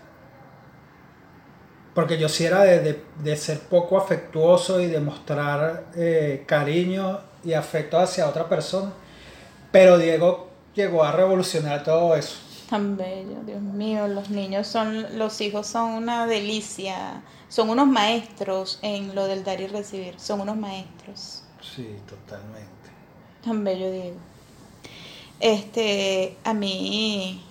Porque 1.94 2.18
yo 2.18 2.28
sí 2.30 2.46
era 2.46 2.62
de, 2.64 2.80
de- 2.80 3.04
de 3.24 3.36
ser 3.38 3.60
poco 3.60 3.98
afectuoso 3.98 4.80
y 4.80 4.88
de 4.88 5.00
mostrar 5.00 5.86
eh, 5.96 6.44
cariño 6.46 7.20
y 7.44 7.54
afecto 7.54 7.98
hacia 7.98 8.28
otra 8.28 8.48
persona. 8.48 8.92
Pero 9.76 9.98
Diego 9.98 10.48
llegó 10.74 11.04
a 11.04 11.12
revolucionar 11.12 11.84
todo 11.84 12.16
eso. 12.16 12.38
Tan 12.70 12.96
bello, 12.96 13.42
Dios 13.46 13.62
mío, 13.62 14.08
los 14.08 14.30
niños 14.30 14.68
son, 14.68 15.18
los 15.18 15.42
hijos 15.42 15.68
son 15.68 15.92
una 15.92 16.28
delicia, 16.28 17.22
son 17.50 17.70
unos 17.70 17.86
maestros 17.86 18.80
en 18.84 19.14
lo 19.14 19.28
del 19.28 19.44
dar 19.44 19.60
y 19.60 19.68
recibir, 19.68 20.18
son 20.18 20.40
unos 20.40 20.56
maestros. 20.56 21.44
Sí, 21.60 21.94
totalmente. 22.08 22.70
Tan 23.44 23.66
bello, 23.66 23.92
Diego. 23.92 24.16
Este, 25.42 26.38
a 26.46 26.54
mí, 26.54 27.44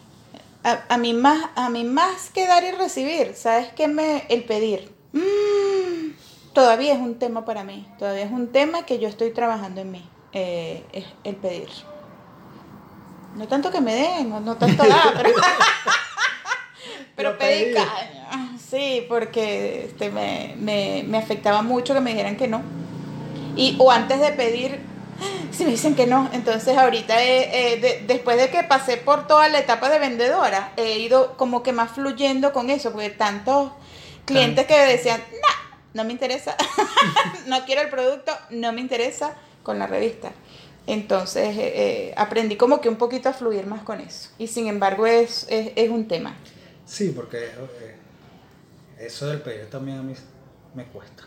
a, 0.63 0.83
a 0.89 0.97
mí 0.97 1.13
más, 1.13 1.51
a 1.57 1.69
mí 1.69 1.85
más 1.85 2.31
que 2.31 2.47
dar 2.47 2.65
y 2.65 2.71
recibir, 2.71 3.35
¿sabes 3.35 3.69
qué 3.75 3.87
me, 3.87 4.25
el 4.31 4.45
pedir? 4.45 4.95
Mm, 5.13 6.15
todavía 6.55 6.95
es 6.95 7.01
un 7.01 7.19
tema 7.19 7.45
para 7.45 7.65
mí, 7.65 7.87
todavía 7.99 8.25
es 8.25 8.33
un 8.33 8.47
tema 8.47 8.87
que 8.87 8.99
yo 8.99 9.09
estoy 9.09 9.31
trabajando 9.33 9.83
en 9.83 9.91
mí, 9.91 10.09
eh, 10.33 10.83
es 10.95 11.05
el 11.25 11.37
pedir. 11.37 11.69
No 13.37 13.47
tanto 13.49 13.71
que 13.71 13.81
me 13.81 13.95
den, 13.95 14.31
no, 14.31 14.41
no 14.41 14.57
tanto 14.57 14.87
dar, 14.87 15.13
pero, 15.17 15.31
pero 17.17 17.39
pedí. 17.39 17.75
caña. 17.75 18.51
Sí, 18.71 19.05
porque 19.09 19.85
este, 19.87 20.11
me, 20.11 20.55
me, 20.59 21.05
me 21.07 21.19
afectaba 21.19 21.63
mucho 21.63 21.95
que 21.95 22.01
me 22.01 22.11
dijeran 22.11 22.37
que 22.37 22.49
no. 22.49 22.63
Y, 23.57 23.77
o 23.79 23.91
antes 23.91 24.21
de 24.21 24.31
pedir, 24.33 24.81
si 25.53 25.65
me 25.65 25.71
dicen 25.71 25.95
que 25.95 26.07
no, 26.07 26.29
entonces 26.33 26.77
ahorita, 26.77 27.23
eh, 27.23 27.75
eh, 27.75 27.81
de- 27.81 28.05
después 28.07 28.37
de 28.37 28.51
que 28.51 28.65
pasé 28.65 28.97
por 28.97 29.27
toda 29.29 29.49
la 29.49 29.61
etapa 29.61 29.89
de 29.91 30.01
vendedora, 30.01 30.73
he 30.77 30.99
ido 30.99 31.37
como 31.37 31.63
que 31.63 31.73
más 31.73 31.93
fluyendo 31.93 32.53
con 32.53 32.69
eso, 32.71 32.91
porque 32.93 33.11
tantos 33.11 33.71
clientes 34.25 34.67
que 34.67 34.77
decían, 34.87 35.23
no, 35.31 36.03
no 36.03 36.05
me 36.05 36.13
interesa, 36.13 36.57
no 37.47 37.65
quiero 37.65 37.83
el 37.83 37.91
producto, 37.91 38.33
no 38.51 38.73
me 38.73 38.81
interesa 38.81 39.35
con 39.63 39.79
la 39.79 39.87
revista. 39.87 40.33
Entonces 40.87 41.57
eh, 41.57 41.73
eh, 42.09 42.15
aprendí 42.17 42.57
como 42.57 42.81
que 42.81 42.89
un 42.89 42.97
poquito 42.97 43.29
a 43.29 43.33
fluir 43.33 43.67
más 43.67 43.83
con 43.83 44.01
eso. 44.01 44.31
Y 44.39 44.47
sin 44.49 44.67
embargo 44.69 45.07
es, 45.07 45.47
es, 45.49 45.73
es 45.77 45.89
un 45.91 46.07
tema. 46.09 46.35
Sí, 46.85 47.13
porque 47.17 47.39
eh, 47.45 47.97
eso 48.99 49.27
del 49.27 49.41
pedir 49.41 49.71
también 49.71 49.99
a 49.99 50.03
mí 50.03 50.15
me 50.75 50.85
cuesta. 50.87 51.25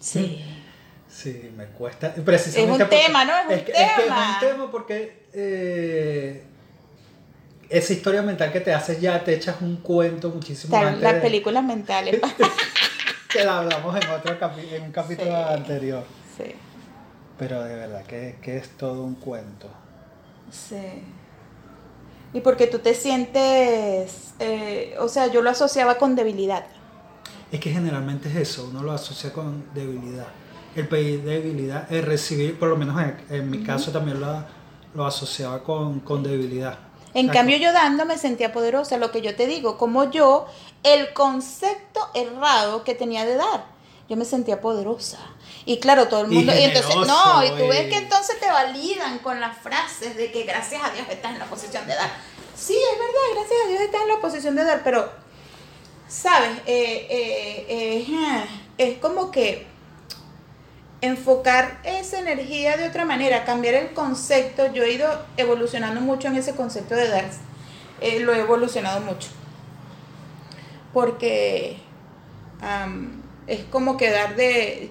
Sí. 0.00 0.44
Sí, 1.10 1.50
me 1.56 1.64
cuesta. 1.68 2.12
Precisamente 2.14 2.60
Es 2.60 2.70
un 2.70 2.78
porque- 2.78 3.04
tema, 3.06 3.24
¿no? 3.24 3.32
Es 3.50 3.58
un 3.60 3.64
que- 3.64 3.72
es 3.72 3.92
que 3.96 4.02
tema. 4.02 4.36
es 4.36 4.42
un 4.42 4.48
tema 4.50 4.70
porque 4.70 5.22
eh, 5.32 6.44
esa 7.70 7.92
historia 7.94 8.20
mental 8.22 8.52
que 8.52 8.60
te 8.60 8.74
haces 8.74 9.00
ya 9.00 9.24
te 9.24 9.34
echas 9.34 9.56
un 9.62 9.78
cuento 9.78 10.28
muchísimo 10.28 10.70
Tal, 10.70 10.86
antes 10.88 11.02
las 11.02 11.14
de- 11.14 11.20
películas 11.22 11.64
mentales. 11.64 12.20
que 13.32 13.42
la 13.42 13.58
hablamos 13.58 13.96
en 13.96 14.10
otro 14.10 14.38
capi- 14.38 14.70
en 14.70 14.82
un 14.82 14.92
capítulo 14.92 15.30
Sí. 15.30 15.52
anterior. 15.54 16.04
sí, 16.36 16.54
Pero 17.38 17.62
de 17.64 17.74
verdad 17.76 18.04
que, 18.06 18.38
que 18.42 18.56
es 18.58 18.76
todo 18.76 19.02
un 19.04 19.14
cuento. 19.14 19.68
sí. 20.50 21.14
Y 22.32 22.40
porque 22.42 22.66
tú 22.66 22.80
te 22.80 22.94
sientes, 22.94 24.34
eh, 24.38 24.94
o 25.00 25.08
sea, 25.08 25.28
yo 25.28 25.40
lo 25.42 25.50
asociaba 25.50 25.96
con 25.98 26.14
debilidad. 26.14 26.66
Es 27.50 27.60
que 27.60 27.70
generalmente 27.70 28.28
es 28.28 28.36
eso, 28.36 28.68
uno 28.70 28.82
lo 28.82 28.92
asocia 28.92 29.32
con 29.32 29.72
debilidad. 29.74 30.34
El 30.74 30.88
pedir 30.88 31.22
debilidad, 31.24 31.90
el 31.92 32.02
recibir, 32.04 32.58
por 32.58 32.68
lo 32.68 32.76
menos 32.76 33.00
en, 33.02 33.16
en 33.30 33.50
mi 33.50 33.62
caso 33.62 33.90
también 33.92 34.20
lo, 34.20 34.44
lo 34.94 35.06
asociaba 35.06 35.62
con, 35.64 36.00
con 36.00 36.22
debilidad. 36.22 36.78
En 37.14 37.28
cambio, 37.30 37.56
yo 37.56 37.72
dando 37.72 38.04
me 38.04 38.18
sentía 38.18 38.52
poderosa, 38.52 38.98
lo 38.98 39.10
que 39.10 39.22
yo 39.22 39.34
te 39.34 39.46
digo, 39.46 39.78
como 39.78 40.10
yo, 40.10 40.46
el 40.82 41.12
concepto 41.14 42.00
errado 42.14 42.84
que 42.84 42.94
tenía 42.94 43.24
de 43.24 43.36
dar, 43.36 43.64
yo 44.08 44.16
me 44.16 44.24
sentía 44.24 44.60
poderosa. 44.60 45.18
Y 45.64 45.78
claro, 45.80 46.08
todo 46.08 46.22
el 46.22 46.28
mundo, 46.28 46.52
y, 46.54 46.64
entonces, 46.64 46.96
no, 47.06 47.44
y 47.44 47.50
tú 47.50 47.68
ves 47.68 47.88
que 47.88 47.98
entonces 47.98 48.40
te 48.40 48.46
validan 48.46 49.18
con 49.18 49.40
las 49.40 49.58
frases 49.58 50.16
de 50.16 50.32
que 50.32 50.44
gracias 50.44 50.82
a 50.82 50.90
Dios 50.90 51.06
estás 51.10 51.32
en 51.32 51.38
la 51.38 51.44
posición 51.44 51.86
de 51.86 51.94
dar. 51.94 52.10
Sí, 52.56 52.74
es 52.74 52.98
verdad, 52.98 53.20
gracias 53.34 53.60
a 53.64 53.68
Dios 53.68 53.80
estás 53.82 54.02
en 54.02 54.08
la 54.08 54.20
posición 54.20 54.56
de 54.56 54.64
dar, 54.64 54.80
pero, 54.82 55.10
¿sabes? 56.08 56.50
Eh, 56.66 57.06
eh, 57.10 57.66
eh, 57.68 58.46
es 58.78 58.98
como 58.98 59.30
que 59.30 59.66
enfocar 61.00 61.80
esa 61.84 62.18
energía 62.18 62.76
de 62.76 62.88
otra 62.88 63.04
manera, 63.04 63.44
cambiar 63.44 63.74
el 63.74 63.92
concepto. 63.92 64.72
Yo 64.72 64.84
he 64.84 64.92
ido 64.92 65.08
evolucionando 65.36 66.00
mucho 66.00 66.28
en 66.28 66.36
ese 66.36 66.54
concepto 66.54 66.94
de 66.94 67.08
dar. 67.08 67.26
Eh, 68.00 68.20
lo 68.20 68.32
he 68.32 68.40
evolucionado 68.40 69.00
mucho. 69.00 69.28
Porque 70.92 71.78
am, 72.60 73.22
es 73.48 73.64
como 73.70 73.96
que 73.96 74.10
dar 74.10 74.36
de... 74.36 74.90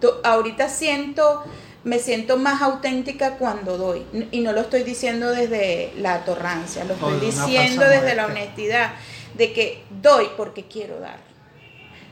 do- 0.00 0.20
ahorita 0.24 0.68
siento 0.68 1.42
me 1.84 1.98
siento 1.98 2.38
más 2.38 2.62
auténtica 2.62 3.36
cuando 3.36 3.76
doy. 3.76 4.06
Y 4.32 4.40
no 4.40 4.52
lo 4.52 4.62
estoy 4.62 4.82
diciendo 4.84 5.30
desde 5.30 5.92
la 5.98 6.14
atorrancia, 6.14 6.84
lo 6.84 6.94
estoy 6.94 7.20
diciendo 7.20 7.84
desde 7.86 8.14
la 8.14 8.26
honestidad, 8.26 8.92
de 9.34 9.52
que 9.52 9.82
doy 10.02 10.28
porque 10.36 10.64
quiero 10.64 10.98
dar. 10.98 11.18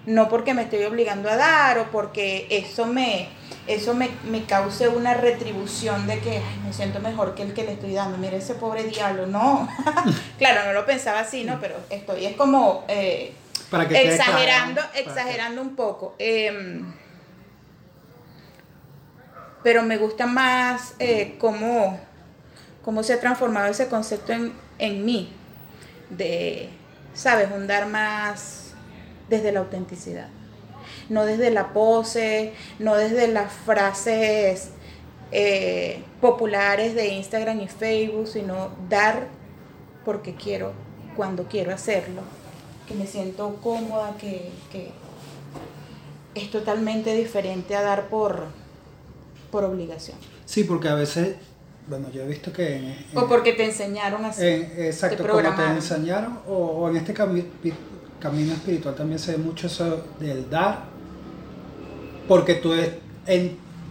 No 0.05 0.29
porque 0.29 0.53
me 0.53 0.63
estoy 0.63 0.85
obligando 0.85 1.31
a 1.31 1.37
dar 1.37 1.79
o 1.79 1.91
porque 1.91 2.49
eso 2.51 2.87
me, 2.87 3.29
eso 3.67 3.95
me, 3.95 4.11
cause 4.47 4.89
una 4.89 5.15
retribución 5.15 6.07
de 6.07 6.19
que 6.19 6.41
me 6.67 6.73
siento 6.73 6.99
mejor 7.01 7.35
que 7.35 7.43
el 7.45 7.55
que 7.55 7.63
le 7.63 7.73
estoy 7.73 7.95
dando. 7.95 8.19
Mira 8.19 8.37
ese 8.37 8.57
pobre 8.57 8.83
diablo. 8.85 9.27
No, 9.27 9.69
claro, 10.39 10.67
no 10.67 10.73
lo 10.73 10.85
pensaba 10.85 11.21
así, 11.21 11.45
¿no? 11.45 11.59
Pero 11.61 11.77
estoy, 11.89 12.27
es 12.27 12.37
como 12.37 12.85
eh, 12.89 13.33
exagerando, 13.91 14.81
exagerando 14.95 15.63
un 15.63 15.77
poco. 15.77 16.15
Em, 16.19 16.93
pero 19.63 19.83
me 19.83 19.97
gusta 19.97 20.27
más 20.27 20.95
eh, 20.99 21.37
cómo, 21.39 21.99
cómo, 22.83 23.03
se 23.03 23.15
ha 23.15 23.21
transformado 23.21 23.69
ese 23.69 23.89
concepto 23.89 24.33
en, 24.33 24.53
en 24.79 25.05
mí, 25.05 25.33
de, 26.11 26.69
¿sabes? 27.15 27.49
Un 27.55 27.67
dar 27.67 27.87
más 27.87 28.75
desde 29.29 29.53
la 29.53 29.61
autenticidad, 29.61 30.29
no 31.09 31.25
desde 31.25 31.51
la 31.51 31.73
pose, 31.73 32.53
no 32.79 32.97
desde 32.97 33.29
las 33.29 33.53
frases 33.53 34.71
eh, 35.31 36.03
populares 36.21 36.95
de 36.95 37.09
Instagram 37.09 37.61
y 37.61 37.69
Facebook, 37.69 38.29
sino 38.29 38.71
dar 38.89 39.29
porque 40.05 40.35
quiero, 40.35 40.73
cuando 41.17 41.45
quiero 41.45 41.73
hacerlo, 41.73 42.23
que 42.93 42.99
me 42.99 43.07
siento 43.07 43.57
cómoda, 43.63 44.17
que, 44.19 44.51
que 44.71 44.91
es 46.35 46.51
totalmente 46.51 47.15
diferente 47.15 47.75
a 47.75 47.83
dar 47.83 48.09
por 48.09 48.47
por 49.53 49.65
obligación. 49.65 50.17
Sí, 50.47 50.65
porque 50.65 50.89
a 50.89 50.95
veces, 50.95 51.37
bueno, 51.87 52.11
yo 52.11 52.23
he 52.23 52.27
visto 52.27 52.53
que... 52.53 52.97
o 53.15 53.29
porque 53.29 53.53
te 53.53 53.67
enseñaron 53.67 54.25
así. 54.25 54.43
exacto, 54.45 55.25
como 55.29 55.55
te 55.55 55.65
enseñaron, 55.67 56.41
o, 56.49 56.89
en 56.89 56.97
este 56.97 57.13
camino 57.13 58.53
espiritual 58.55 58.95
también 58.97 59.21
se 59.21 59.33
ve 59.33 59.39
mucho 59.39 59.69
eso 59.69 60.05
del 60.19 60.49
dar, 60.51 60.85
porque 62.27 62.55
tú 62.55 62.73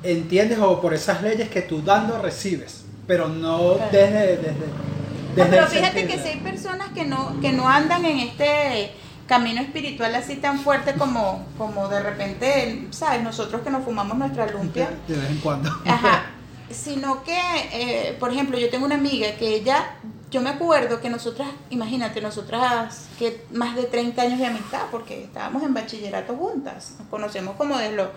entiendes 0.03 0.57
o 0.59 0.81
por 0.81 0.93
esas 0.93 1.21
leyes 1.21 1.47
que 1.49 1.61
tú 1.61 1.81
dando 1.83 2.19
recibes, 2.19 2.83
pero 3.05 3.29
no 3.29 3.75
desde... 3.91 4.37
desde, 4.37 4.90
pero 5.35 5.67
fíjate 5.67 6.07
que 6.07 6.17
si 6.17 6.29
hay 6.29 6.39
personas 6.39 6.89
que 6.89 7.05
no, 7.05 7.39
que 7.41 7.51
no 7.51 7.67
andan 7.67 8.05
en 8.05 8.19
este 8.19 8.91
camino 9.31 9.61
espiritual 9.61 10.13
así 10.15 10.35
tan 10.35 10.59
fuerte 10.59 10.95
como, 10.95 11.45
como 11.57 11.87
de 11.87 12.01
repente, 12.01 12.87
¿sabes? 12.91 13.23
Nosotros 13.23 13.61
que 13.61 13.69
nos 13.69 13.85
fumamos 13.85 14.17
nuestra 14.17 14.45
lumpia. 14.47 14.89
De 15.07 15.15
vez 15.15 15.29
en 15.29 15.37
cuando. 15.37 15.69
Ajá. 15.85 16.25
Sino 16.69 17.23
que, 17.23 17.39
eh, 17.71 18.17
por 18.19 18.31
ejemplo, 18.31 18.57
yo 18.57 18.69
tengo 18.69 18.85
una 18.85 18.95
amiga 18.95 19.35
que 19.37 19.55
ella, 19.55 19.95
yo 20.29 20.41
me 20.41 20.49
acuerdo 20.49 20.99
que 20.99 21.09
nosotras, 21.09 21.47
imagínate, 21.69 22.19
nosotras 22.21 23.07
que 23.17 23.45
más 23.51 23.75
de 23.75 23.83
30 23.83 24.21
años 24.21 24.39
de 24.39 24.47
amistad, 24.47 24.81
porque 24.91 25.23
estábamos 25.23 25.63
en 25.63 25.73
bachillerato 25.73 26.35
juntas, 26.35 26.95
nos 26.99 27.07
conocemos 27.07 27.55
como 27.55 27.77
desde 27.77 27.95
los 27.95 28.09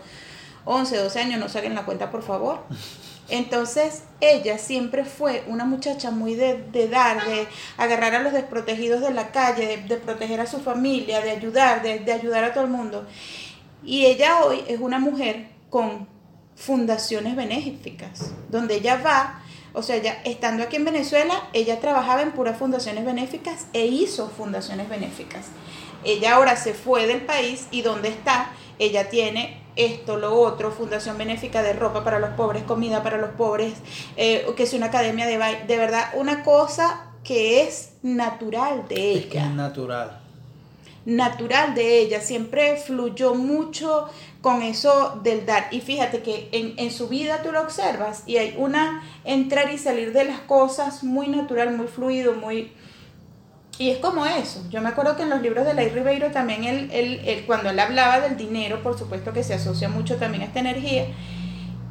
11, 0.64 0.97
12 0.97 1.21
años, 1.21 1.40
no 1.40 1.49
saquen 1.49 1.76
la 1.76 1.85
cuenta 1.85 2.11
por 2.11 2.23
favor. 2.23 2.64
Entonces, 3.28 4.02
ella 4.21 4.59
siempre 4.59 5.04
fue 5.04 5.45
una 5.47 5.64
muchacha 5.64 6.11
muy 6.11 6.35
de, 6.35 6.88
dar, 6.88 7.26
de 7.26 7.47
agarrar 7.78 8.14
a 8.14 8.23
los 8.23 8.33
desprotegidos 8.33 9.00
de 9.00 9.12
la 9.12 9.33
calle, 9.33 9.78
de, 9.88 9.97
proteger 9.97 10.40
a 10.40 10.47
su 10.47 10.61
familia, 10.61 11.21
de 11.21 11.31
ayudar, 11.31 11.83
de, 11.83 12.12
ayudar 12.12 12.45
a 12.45 12.52
todo 12.52 12.64
el 12.64 12.71
mundo. 12.71 13.07
Y 13.83 14.04
ella 14.07 14.45
hoy 14.45 14.62
es 14.69 14.78
una 14.81 14.99
mujer 14.99 15.49
con 15.71 16.07
fundaciones 16.54 17.35
benéficas, 17.35 18.33
donde 18.50 18.76
ella 18.76 19.00
va, 19.02 19.43
o 19.73 19.83
sea, 19.83 19.97
estando 20.25 20.62
aquí 20.62 20.76
en 20.76 20.85
Venezuela, 20.85 21.49
ella 21.52 21.81
trabajaba 21.81 22.23
en 22.23 22.33
puras 22.33 22.59
fundaciones 22.59 23.04
benéficas 23.04 23.66
e 23.73 23.87
hizo 23.87 24.28
fundaciones 24.28 24.88
benéficas. 24.88 25.47
Ella 26.04 26.35
ahora 26.35 26.57
se 26.57 26.75
fue 26.75 27.07
del 27.07 27.23
país 27.23 27.66
y 27.71 27.81
donde 27.81 28.11
está, 28.11 28.50
ella 28.78 29.09
tiene 29.09 29.63
esto, 29.76 30.16
lo 30.16 30.38
otro, 30.38 30.71
Fundación 30.71 31.19
Benéfica 31.19 31.62
de 31.62 31.73
Ropa 31.73 32.04
para 32.04 32.19
los 32.19 32.31
Pobres, 32.31 32.62
Comida 32.64 33.02
para 33.02 33.19
los 33.19 33.31
Pobres, 33.31 33.75
eh, 34.16 34.47
que 34.57 34.62
es 34.62 34.73
una 34.73 34.87
academia 34.87 35.26
de 35.26 35.38
baile, 35.38 35.64
de 35.66 35.76
verdad, 35.76 36.12
una 36.14 36.43
cosa 36.43 37.12
que 37.25 37.62
es 37.62 37.93
natural 38.02 38.87
de 38.88 39.12
ella. 39.12 39.47
Es 39.47 39.50
natural. 39.50 40.21
Natural 41.07 41.75
de 41.75 42.01
ella, 42.01 42.20
siempre 42.20 42.77
fluyó 42.77 43.35
mucho 43.35 44.09
con 44.40 44.62
eso 44.62 45.20
del 45.22 45.44
dar. 45.44 45.68
Y 45.70 45.81
fíjate 45.81 46.22
que 46.22 46.49
en, 46.53 46.75
en 46.79 46.90
su 46.90 47.09
vida 47.09 47.42
tú 47.42 47.53
lo 47.53 47.61
observas 47.61 48.22
y 48.27 48.38
hay 48.38 48.55
una 48.59 49.03
entrar 49.25 49.72
y 49.72 49.79
salir 49.79 50.12
de 50.12 50.25
las 50.25 50.40
cosas 50.40 51.03
muy 51.03 51.29
natural, 51.29 51.77
muy 51.77 51.88
fluido, 51.88 52.35
muy 52.35 52.72
y 53.79 53.91
es 53.91 53.99
como 53.99 54.25
eso. 54.25 54.63
Yo 54.71 54.81
me 54.81 54.89
acuerdo 54.89 55.17
que 55.17 55.23
en 55.23 55.31
los 55.31 55.43
libros 55.43 55.67
de 55.67 55.75
Ley 55.75 55.89
Ribeiro 55.89 56.31
también, 56.31 56.65
él, 56.65 56.91
él, 56.93 57.45
cuando 57.47 57.71
él 57.71 57.79
hablaba 57.79 58.21
del 58.21 58.37
dinero, 58.37 58.83
por 58.83 58.97
supuesto 58.97 59.33
que 59.33 59.43
se 59.43 59.55
asocia 59.55 59.89
mucho 59.89 60.17
también 60.17 60.43
a 60.43 60.47
esta 60.47 60.61
energía, 60.61 61.07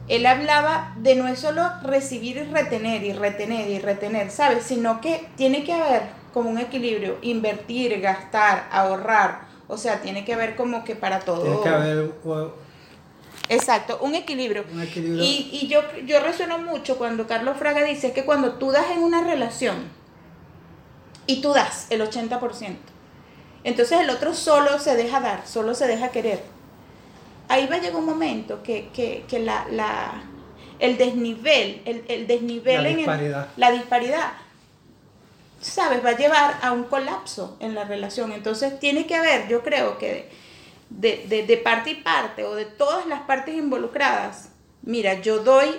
él 0.07 0.25
hablaba 0.25 0.93
de 0.97 1.15
no 1.15 1.27
es 1.27 1.39
solo 1.39 1.63
recibir 1.83 2.37
y 2.37 2.43
retener 2.43 3.03
y 3.03 3.13
retener 3.13 3.69
y 3.69 3.79
retener, 3.79 4.31
¿sabes? 4.31 4.63
Sino 4.63 5.01
que 5.01 5.27
tiene 5.35 5.63
que 5.63 5.73
haber 5.73 6.03
como 6.33 6.49
un 6.49 6.57
equilibrio, 6.57 7.17
invertir, 7.21 7.99
gastar, 8.01 8.67
ahorrar. 8.71 9.41
O 9.67 9.77
sea, 9.77 10.01
tiene 10.01 10.25
que 10.25 10.33
haber 10.33 10.55
como 10.55 10.83
que 10.83 10.95
para 10.95 11.19
todo. 11.19 11.43
Tiene 11.43 11.61
que 11.61 11.69
haber... 11.69 12.11
Exacto, 13.49 13.99
un 14.01 14.15
equilibrio. 14.15 14.63
Un 14.71 14.81
equilibrio. 14.81 15.23
Y, 15.23 15.49
y 15.51 15.67
yo, 15.67 15.81
yo 16.05 16.21
resueno 16.21 16.59
mucho 16.59 16.97
cuando 16.97 17.27
Carlos 17.27 17.57
Fraga 17.57 17.83
dice 17.83 18.13
que 18.13 18.23
cuando 18.23 18.53
tú 18.53 18.71
das 18.71 18.85
en 18.91 18.99
una 18.99 19.23
relación, 19.23 19.75
y 21.27 21.41
tú 21.41 21.53
das 21.53 21.87
el 21.89 22.01
80%. 22.01 22.75
Entonces 23.63 23.99
el 23.99 24.09
otro 24.09 24.33
solo 24.33 24.79
se 24.79 24.95
deja 24.95 25.19
dar, 25.19 25.47
solo 25.47 25.73
se 25.73 25.87
deja 25.87 26.09
querer. 26.09 26.43
Ahí 27.47 27.67
va 27.67 27.75
a 27.75 27.79
llegar 27.79 27.95
un 27.95 28.05
momento 28.05 28.61
que, 28.63 29.25
la, 29.31 29.65
la, 29.69 30.23
el 30.79 30.97
desnivel, 30.97 31.81
el, 32.07 32.27
desnivel 32.27 32.83
la 32.83 32.89
en 32.89 32.97
disparidad. 32.97 33.47
la 33.57 33.71
disparidad, 33.71 34.33
¿sabes? 35.61 36.03
Va 36.03 36.09
a 36.09 36.17
llevar 36.17 36.59
a 36.61 36.71
un 36.71 36.83
colapso 36.85 37.57
en 37.59 37.75
la 37.75 37.85
relación. 37.85 38.31
Entonces 38.31 38.79
tiene 38.79 39.05
que 39.05 39.15
haber, 39.15 39.47
yo 39.47 39.63
creo 39.63 39.97
que 39.97 40.29
de, 40.89 41.25
de, 41.27 41.43
de 41.45 41.57
parte 41.57 41.91
y 41.91 41.95
parte, 41.95 42.43
o 42.43 42.55
de 42.55 42.65
todas 42.65 43.05
las 43.05 43.21
partes 43.21 43.55
involucradas, 43.55 44.49
mira, 44.81 45.21
yo 45.21 45.39
doy 45.39 45.69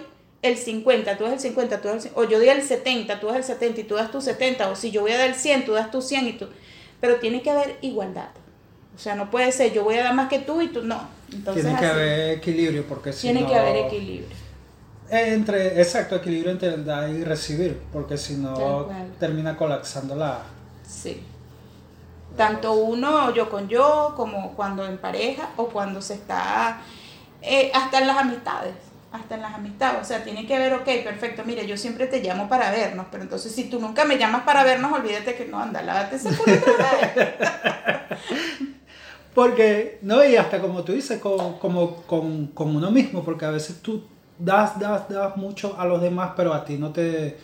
el 0.44 0.58
50, 0.58 1.16
tú 1.16 1.24
das 1.24 1.32
el 1.32 1.40
50, 1.40 1.80
tú 1.80 1.88
das 1.88 2.04
el, 2.04 2.12
o 2.14 2.24
yo 2.24 2.36
doy 2.36 2.50
el 2.50 2.62
70, 2.62 3.18
tú 3.18 3.28
das 3.28 3.36
el 3.36 3.44
70 3.44 3.80
y 3.80 3.84
tú 3.84 3.94
das 3.94 4.10
tu 4.10 4.20
70, 4.20 4.68
o 4.68 4.76
si 4.76 4.90
yo 4.90 5.00
voy 5.00 5.12
a 5.12 5.18
dar 5.18 5.28
el 5.28 5.34
100, 5.34 5.64
tú 5.64 5.72
das 5.72 5.90
tu 5.90 6.02
100 6.02 6.28
y 6.28 6.32
tú, 6.34 6.48
pero 7.00 7.16
tiene 7.16 7.40
que 7.40 7.48
haber 7.48 7.78
igualdad. 7.80 8.28
O 8.94 8.98
sea, 8.98 9.14
no 9.14 9.30
puede 9.30 9.50
ser 9.52 9.72
yo 9.72 9.84
voy 9.84 9.96
a 9.96 10.04
dar 10.04 10.14
más 10.14 10.28
que 10.28 10.40
tú 10.40 10.60
y 10.60 10.68
tú 10.68 10.82
no. 10.82 11.08
Entonces, 11.32 11.64
tiene 11.64 11.80
que 11.80 11.86
haber 11.86 12.30
equilibrio 12.38 12.86
porque 12.86 13.14
si 13.14 13.22
Tiene 13.22 13.46
que 13.46 13.54
haber 13.54 13.86
equilibrio. 13.86 14.36
Entre, 15.08 15.80
exacto, 15.80 16.16
equilibrio 16.16 16.52
entre 16.52 16.76
dar 16.76 17.08
y 17.08 17.24
recibir, 17.24 17.80
porque 17.90 18.18
si 18.18 18.34
no 18.34 18.90
termina 19.18 19.56
colapsando 19.56 20.14
la... 20.14 20.42
Sí. 20.86 21.22
Tanto 22.36 22.74
uno, 22.74 23.32
yo 23.32 23.48
con 23.48 23.66
yo, 23.68 24.12
como 24.14 24.54
cuando 24.54 24.86
en 24.86 24.98
pareja 24.98 25.50
o 25.56 25.68
cuando 25.68 26.02
se 26.02 26.14
está, 26.14 26.82
eh, 27.40 27.70
hasta 27.72 28.00
en 28.00 28.08
las 28.08 28.18
amistades 28.18 28.74
hasta 29.14 29.36
en 29.36 29.42
las 29.42 29.54
amistades. 29.54 30.02
O 30.02 30.04
sea, 30.04 30.24
tiene 30.24 30.44
que 30.46 30.58
ver, 30.58 30.74
ok, 30.74 30.84
perfecto, 31.04 31.44
mire, 31.46 31.66
yo 31.66 31.76
siempre 31.76 32.08
te 32.08 32.20
llamo 32.20 32.48
para 32.48 32.70
vernos, 32.72 33.06
pero 33.10 33.22
entonces 33.22 33.52
si 33.52 33.64
tú 33.64 33.78
nunca 33.80 34.04
me 34.04 34.18
llamas 34.18 34.42
para 34.42 34.64
vernos, 34.64 34.92
olvídate 34.92 35.36
que 35.36 35.46
no, 35.46 35.60
anda, 35.60 35.82
lávate 35.82 36.16
ese 36.16 36.36
culo 36.36 36.56
otra 36.56 38.08
Porque, 39.34 39.98
no, 40.02 40.24
y 40.24 40.36
hasta 40.36 40.60
como 40.60 40.82
tú 40.82 40.92
dices, 40.92 41.20
como, 41.20 41.58
como 41.58 42.02
con, 42.02 42.48
con, 42.48 42.74
uno 42.74 42.90
mismo, 42.90 43.24
porque 43.24 43.44
a 43.44 43.50
veces 43.50 43.80
tú 43.82 44.04
das, 44.38 44.78
das, 44.78 45.08
das 45.08 45.36
mucho 45.36 45.78
a 45.78 45.86
los 45.86 46.00
demás, 46.00 46.32
pero 46.36 46.52
a 46.52 46.64
ti 46.64 46.76
no 46.76 46.90
te, 46.90 47.38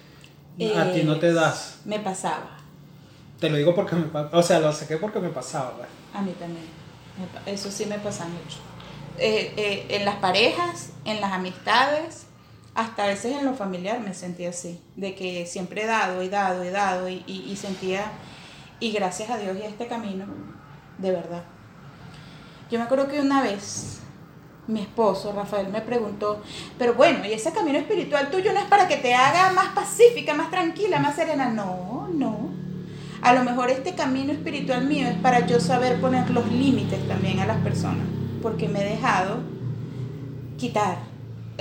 a 0.77 0.93
ti 0.93 1.03
no 1.05 1.19
te 1.19 1.33
das. 1.33 1.81
Me 1.85 1.99
pasaba. 2.01 2.59
Te 3.41 3.49
lo 3.49 3.57
digo 3.57 3.75
porque 3.75 3.97
me 3.97 4.07
o 4.13 4.43
sea, 4.43 4.61
lo 4.61 4.73
saqué 4.73 4.99
porque 4.99 5.19
me 5.19 5.31
pasaba. 5.31 5.73
Pues. 5.77 5.89
A 6.15 6.23
mí 6.23 6.33
también. 6.39 6.67
Eso 7.47 7.71
sí 7.71 7.87
me 7.87 7.99
pasa 7.99 8.27
mucho. 8.27 8.59
Eh, 9.23 9.53
eh, 9.59 9.87
en 9.91 10.07
las 10.07 10.17
parejas, 10.17 10.93
en 11.05 11.21
las 11.21 11.33
amistades, 11.33 12.25
hasta 12.75 13.05
a 13.05 13.07
veces 13.07 13.37
en 13.37 13.45
lo 13.45 13.53
familiar 13.53 14.01
me 14.01 14.15
sentía 14.15 14.49
así, 14.49 14.81
de 14.97 15.15
que 15.15 15.45
siempre 15.45 15.83
he 15.83 15.87
dado 15.87 16.23
y 16.23 16.31
dado 16.31 16.65
y 16.65 16.71
dado 16.71 17.07
y, 17.07 17.23
y, 17.27 17.55
sentía, 17.57 18.05
y 18.81 18.93
gracias 18.93 19.29
a 19.29 19.37
Dios 19.37 19.59
y 19.59 19.63
a 19.63 19.69
este 19.69 19.87
camino, 19.89 20.25
de 20.97 21.11
verdad. 21.11 21.45
Yo 22.71 22.79
me 22.79 22.87
acuerdo 22.87 23.09
que 23.09 23.21
una 23.21 23.43
vez 23.43 24.01
mi 24.67 24.81
esposo, 24.81 25.35
Rafael, 25.35 25.69
me 25.69 25.83
preguntó, 25.83 26.43
pero 26.79 26.95
bueno, 26.95 27.27
¿y 27.27 27.35
ese 27.35 27.53
camino 27.53 27.79
espiritual 27.79 28.31
tuyo 28.31 28.55
no 28.55 28.61
es 28.61 28.67
para 28.69 28.89
que 28.89 28.97
te 28.97 29.13
haga 29.13 29.53
más 29.53 29.75
pacífica, 29.75 30.33
más 30.33 30.51
tranquila, 30.51 30.99
más 30.99 31.17
serena? 31.17 31.51
No, 31.51 32.09
no. 32.11 32.49
A 33.21 33.35
lo 33.35 33.45
mejor 33.45 33.69
este 33.69 33.95
camino 33.95 34.33
espiritual 34.33 34.87
mío 34.87 35.09
es 35.09 35.17
para 35.17 35.47
yo 35.47 35.61
saber 35.61 36.01
poner 36.01 36.31
los 36.31 36.51
límites 36.51 37.07
también 37.07 37.41
a 37.41 37.45
las 37.45 37.59
personas 37.59 38.20
porque 38.43 38.69
me 38.69 38.81
he 38.83 38.91
dejado 38.91 39.39
quitar. 40.59 41.11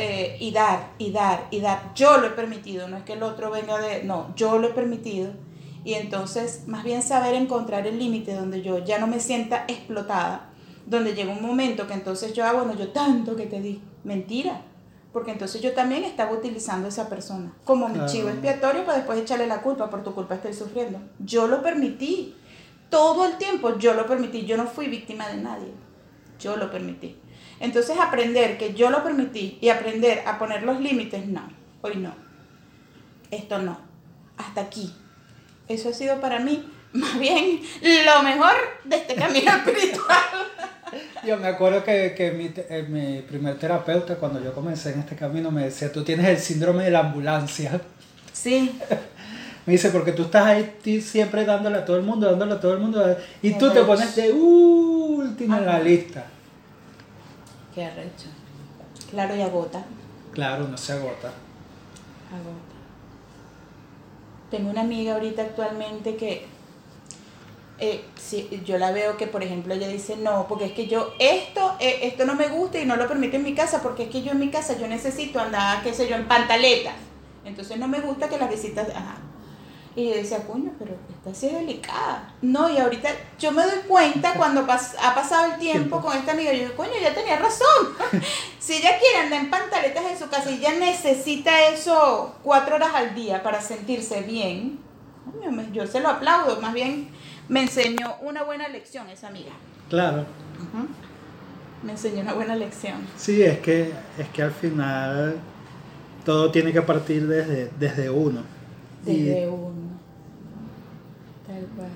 eh, 0.02 0.38
y 0.40 0.52
dar, 0.52 0.92
y 0.98 1.12
dar, 1.12 1.48
y 1.52 1.60
dar. 1.60 1.94
Yo 1.94 2.20
lo 2.20 2.28
he 2.28 2.30
permitido, 2.30 2.88
no 2.88 2.96
es 2.96 3.04
que 3.04 3.14
el 3.14 3.24
otro 3.24 3.52
venga 3.52 3.78
de, 3.80 4.02
no, 4.06 4.34
yo 4.38 4.58
lo 4.58 4.68
he 4.68 4.72
permitido. 4.72 5.32
Y 5.84 5.96
entonces, 5.96 6.64
más 6.68 6.86
bien 6.86 7.02
saber 7.02 7.34
encontrar 7.36 7.86
el 7.86 8.00
límite 8.00 8.34
donde 8.34 8.62
yo 8.62 8.80
ya 8.86 8.98
no 9.00 9.08
me 9.08 9.20
sienta 9.20 9.66
explotada, 9.68 10.52
donde 10.86 11.16
llega 11.16 11.34
un 11.34 11.42
momento 11.42 11.86
que 11.86 11.94
entonces 11.96 12.34
yo, 12.34 12.46
ah, 12.46 12.54
bueno, 12.54 12.76
yo 12.78 12.90
tanto 12.94 13.36
que 13.36 13.46
te 13.46 13.60
di, 13.60 13.82
mentira, 14.06 14.62
porque 15.12 15.32
entonces 15.32 15.62
yo 15.62 15.74
también 15.74 16.06
estaba 16.06 16.32
utilizando 16.32 16.86
a 16.86 16.90
esa 16.90 17.10
persona 17.10 17.52
como 17.66 17.88
mi 17.90 17.96
Claro. 17.96 18.10
chivo 18.10 18.30
expiatorio 18.30 18.86
para 18.86 19.00
después 19.00 19.20
echarle 19.20 19.48
la 19.48 19.62
culpa, 19.62 19.90
por 19.90 20.02
tu 20.04 20.14
culpa 20.16 20.36
estoy 20.36 20.54
sufriendo. 20.54 21.00
Yo 21.20 21.48
lo 21.48 21.62
permití, 21.62 22.36
todo 22.90 23.26
el 23.26 23.38
tiempo 23.38 23.78
yo 23.78 23.94
lo 23.96 24.06
permití, 24.06 24.46
yo 24.46 24.56
no 24.56 24.66
fui 24.66 24.88
víctima 24.88 25.28
de 25.28 25.38
nadie, 25.42 25.74
yo 26.40 26.56
lo 26.58 26.72
permití. 26.72 27.16
Entonces 27.60 27.98
aprender 28.00 28.58
que 28.58 28.74
yo 28.74 28.90
lo 28.90 29.04
permití 29.04 29.58
y 29.62 29.70
aprender 29.70 30.24
a 30.26 30.40
poner 30.40 30.64
los 30.64 30.80
límites, 30.80 31.28
no, 31.28 31.50
hoy 31.82 31.98
no, 31.98 32.14
esto 33.32 33.60
no, 33.60 33.80
hasta 34.38 34.62
aquí. 34.62 34.94
Eso 35.68 35.90
ha 35.90 35.94
sido 35.94 36.20
para 36.20 36.40
mí 36.40 36.68
más 36.94 37.20
bien 37.20 37.62
lo 37.84 38.24
mejor 38.24 38.54
de 38.84 38.96
este 38.96 39.16
camino 39.16 39.52
espiritual. 39.52 40.18
Yo 41.24 41.38
me 41.38 41.48
acuerdo 41.48 41.84
que, 41.84 42.16
que 42.16 42.32
mi, 42.32 42.52
eh, 42.56 42.86
mi 42.90 43.22
primer 43.22 43.60
terapeuta, 43.60 44.16
cuando 44.16 44.44
yo 44.44 44.54
comencé 44.54 44.94
en 44.94 45.02
este 45.02 45.16
camino, 45.16 45.52
me 45.52 45.66
decía, 45.66 45.92
tú 45.92 46.04
tienes 46.04 46.28
el 46.28 46.40
síndrome 46.40 46.86
de 46.86 46.90
la 46.90 47.02
ambulancia. 47.02 47.80
Sí, 48.34 48.80
Me 49.70 49.74
dice, 49.74 49.92
porque 49.92 50.14
tú 50.14 50.24
estás 50.24 50.48
ahí 50.48 51.00
siempre 51.00 51.46
dándole 51.46 51.78
a 51.78 51.86
todo 51.86 51.98
el 51.98 52.02
mundo, 52.02 52.28
dándole 52.28 52.54
a 52.54 52.60
todo 52.60 52.74
el 52.74 52.80
mundo, 52.80 53.06
y 53.40 53.54
tú 53.54 53.70
te 53.70 53.84
pones 53.84 54.16
de 54.16 54.34
último 54.34 55.58
en 55.58 55.64
la 55.64 55.78
lista. 55.78 56.26
qué 57.76 57.86
arrecho. 57.86 58.30
Claro, 59.12 59.36
y 59.36 59.44
agota. 59.44 59.86
Claro, 60.34 60.66
uno 60.66 60.76
se 60.76 60.94
agota. 60.94 61.28
Agota. 62.34 62.78
Tengo 64.50 64.72
una 64.72 64.82
amiga 64.82 65.14
ahorita 65.14 65.44
actualmente 65.44 66.16
que 66.16 66.48
eh, 67.78 68.04
yo 68.66 68.80
la 68.80 68.92
veo 68.92 69.18
que, 69.18 69.28
por 69.28 69.44
ejemplo, 69.44 69.76
ella 69.76 69.88
dice, 69.88 70.18
no, 70.18 70.48
porque 70.48 70.66
es 70.66 70.72
que 70.72 70.88
yo 70.88 71.14
esto, 71.20 71.76
eh, 71.80 72.00
esto 72.02 72.26
no 72.26 72.34
me 72.34 72.48
gusta 72.48 72.80
y 72.80 72.88
no 72.88 72.96
lo 72.96 73.08
permito 73.08 73.36
en 73.36 73.44
mi 73.44 73.54
casa, 73.54 73.84
porque 73.84 74.06
es 74.06 74.10
que 74.10 74.24
yo 74.24 74.32
en 74.32 74.40
mi 74.40 74.50
casa 74.50 74.76
yo 74.80 74.88
necesito 74.88 75.40
andar, 75.40 75.84
qué 75.84 75.94
sé 75.94 76.10
yo, 76.10 76.16
en 76.16 76.28
pantaletas. 76.28 76.96
Entonces 77.46 77.78
no 77.78 77.88
me 77.88 78.02
gusta 78.02 78.28
que 78.28 78.40
las 78.40 78.50
visitas... 78.50 78.90
Ajá. 78.90 79.29
Y 79.96 80.10
yo 80.10 80.16
decía, 80.16 80.46
coño, 80.46 80.72
pero 80.78 80.92
esta 81.10 81.34
sí 81.38 81.48
es 81.48 81.54
delicada. 81.54 82.32
No, 82.42 82.70
y 82.70 82.78
ahorita 82.78 83.10
yo 83.40 83.52
me 83.52 83.64
doy 83.64 83.80
cuenta 83.88 84.34
cuando 84.36 84.66
pas- 84.66 84.96
ha 85.04 85.14
pasado 85.16 85.54
el 85.54 85.60
tiempo 85.60 86.00
con 86.00 86.16
esta 86.16 86.32
amiga, 86.34 86.54
yo 86.54 86.60
digo, 86.66 86.76
coño, 86.76 86.92
ella 86.98 87.14
tenía 87.14 87.38
razón. 87.38 87.68
si 88.60 88.74
ella 88.78 88.92
quiere 89.00 89.18
andar 89.26 89.42
en 89.42 89.50
pantaletas 89.50 90.06
en 90.06 90.18
su 90.20 90.30
casa 90.30 90.52
y 90.52 90.56
ella 90.60 90.74
necesita 90.80 91.68
eso 91.70 92.36
cuatro 92.44 92.76
horas 92.76 92.92
al 92.94 93.16
día 93.16 93.42
para 93.44 93.62
sentirse 93.62 94.22
bien, 94.22 94.80
coño, 95.26 95.52
me- 95.52 95.72
yo 95.72 95.86
se 95.88 96.00
lo 96.00 96.10
aplaudo. 96.10 96.62
Más 96.62 96.74
bien 96.74 97.10
me 97.50 97.62
enseñó 97.64 98.16
una 98.22 98.44
buena 98.44 98.68
lección 98.70 99.10
esa 99.10 99.28
amiga. 99.28 99.52
Claro. 99.90 100.26
Me 101.84 101.94
enseñó 101.94 102.22
una 102.22 102.34
buena 102.34 102.56
lección. 102.56 102.98
Sí, 103.18 103.42
es 103.42 103.60
que, 103.60 103.92
es 104.18 104.28
que 104.30 104.44
al 104.44 104.52
final 104.52 105.38
todo 106.26 106.52
tiene 106.52 106.72
que 106.74 106.82
partir 106.84 107.26
desde, 107.28 107.72
desde 107.80 108.10
uno. 108.10 108.44
Desde 109.06 109.44
Y 109.44 109.46
uno. 109.48 109.90
Tal 111.48 111.66
cual. 111.76 111.90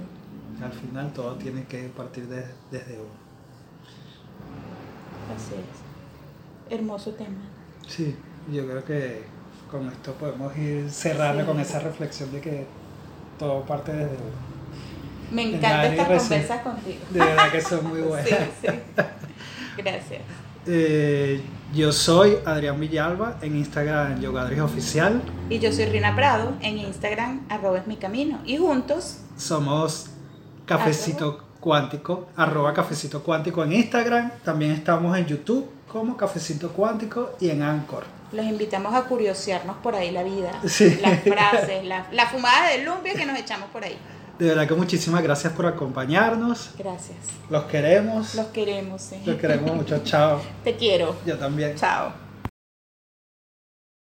al 0.63 0.71
final 0.71 1.13
todo 1.13 1.35
tiene 1.35 1.63
que 1.65 1.89
partir 1.89 2.27
de- 2.27 2.45
desde 2.71 2.93
uno. 2.93 3.23
Así 5.35 5.53
es. 5.55 6.73
Hermoso 6.79 7.11
tema. 7.11 7.41
Sí, 7.87 8.15
yo 8.51 8.65
creo 8.67 8.83
que 8.85 9.23
con 9.69 9.87
esto 9.87 10.13
podemos 10.13 10.55
ir 10.57 10.89
cerrando 10.89 11.41
Sí. 11.41 11.47
con 11.47 11.59
esa 11.59 11.79
reflexión 11.79 12.31
de 12.31 12.41
que 12.41 12.65
todo 13.37 13.61
parte 13.63 13.91
desde 13.91 14.15
uno. 14.15 14.53
Me 15.31 15.43
encanta 15.55 15.87
estas 15.87 16.07
recién. 16.07 16.41
conversas 16.41 16.61
contigo. 16.63 16.99
De 17.09 17.19
verdad 17.19 17.51
que 17.51 17.61
son 17.61 17.87
muy 17.87 18.01
buenas. 18.07 18.27
Sí, 18.29 18.35
sí. 18.61 18.67
Gracias. 19.77 20.21
Eh, 20.67 21.41
yo 21.73 21.91
soy 21.91 22.37
Adrián 22.45 22.79
Villalba, 22.79 23.37
en 23.41 23.55
Instagram 23.57 24.19
Yogadris 24.21 24.59
Oficial. 24.61 25.21
Y 25.49 25.59
yo 25.59 25.71
soy 25.71 25.85
Rina 25.85 26.15
Prado, 26.15 26.53
en 26.61 26.77
Instagram, 26.77 27.45
arroba 27.49 27.79
es 27.79 27.87
mi 27.87 27.95
camino. 27.97 28.39
Y 28.45 28.57
juntos, 28.57 29.17
Somos 29.37 30.07
Cafecito 30.65 31.43
Cuántico, 31.59 32.27
arroba 32.35 32.73
Cafecito 32.73 33.23
Cuántico 33.23 33.63
en 33.63 33.73
Instagram. 33.73 34.31
También 34.43 34.71
estamos 34.71 35.17
en 35.17 35.25
YouTube 35.25 35.67
como 35.91 36.15
Cafecito 36.17 36.69
Cuántico 36.71 37.31
y 37.39 37.49
en 37.49 37.61
Anchor. 37.63 38.03
los 38.31 38.45
invitamos 38.45 38.93
a 38.95 39.03
curiosearnos 39.03 39.75
por 39.77 39.95
ahí 39.95 40.11
la 40.11 40.23
vida, 40.23 40.51
Sí. 40.65 40.97
las 41.01 41.19
frases, 41.23 41.83
la, 41.85 42.07
la 42.11 42.27
fumada 42.27 42.69
de 42.69 42.83
lumpia 42.83 43.13
que 43.13 43.25
nos 43.25 43.37
echamos 43.37 43.69
por 43.69 43.83
ahí. 43.83 43.95
De 44.39 44.47
verdad 44.47 44.67
que 44.67 44.73
muchísimas 44.73 45.21
gracias 45.21 45.53
por 45.53 45.65
acompañarnos. 45.65 46.71
Gracias. 46.77 47.17
Los 47.49 47.65
queremos. 47.65 48.35
Los 48.35 48.47
queremos, 48.47 49.01
sí. 49.01 49.17
Los 49.25 49.35
queremos 49.37 49.75
mucho. 49.75 50.01
Chao. 50.03 50.41
Te 50.63 50.75
quiero. 50.75 51.15
Yo 51.25 51.37
también. 51.37 51.75
Chao. 51.75 52.22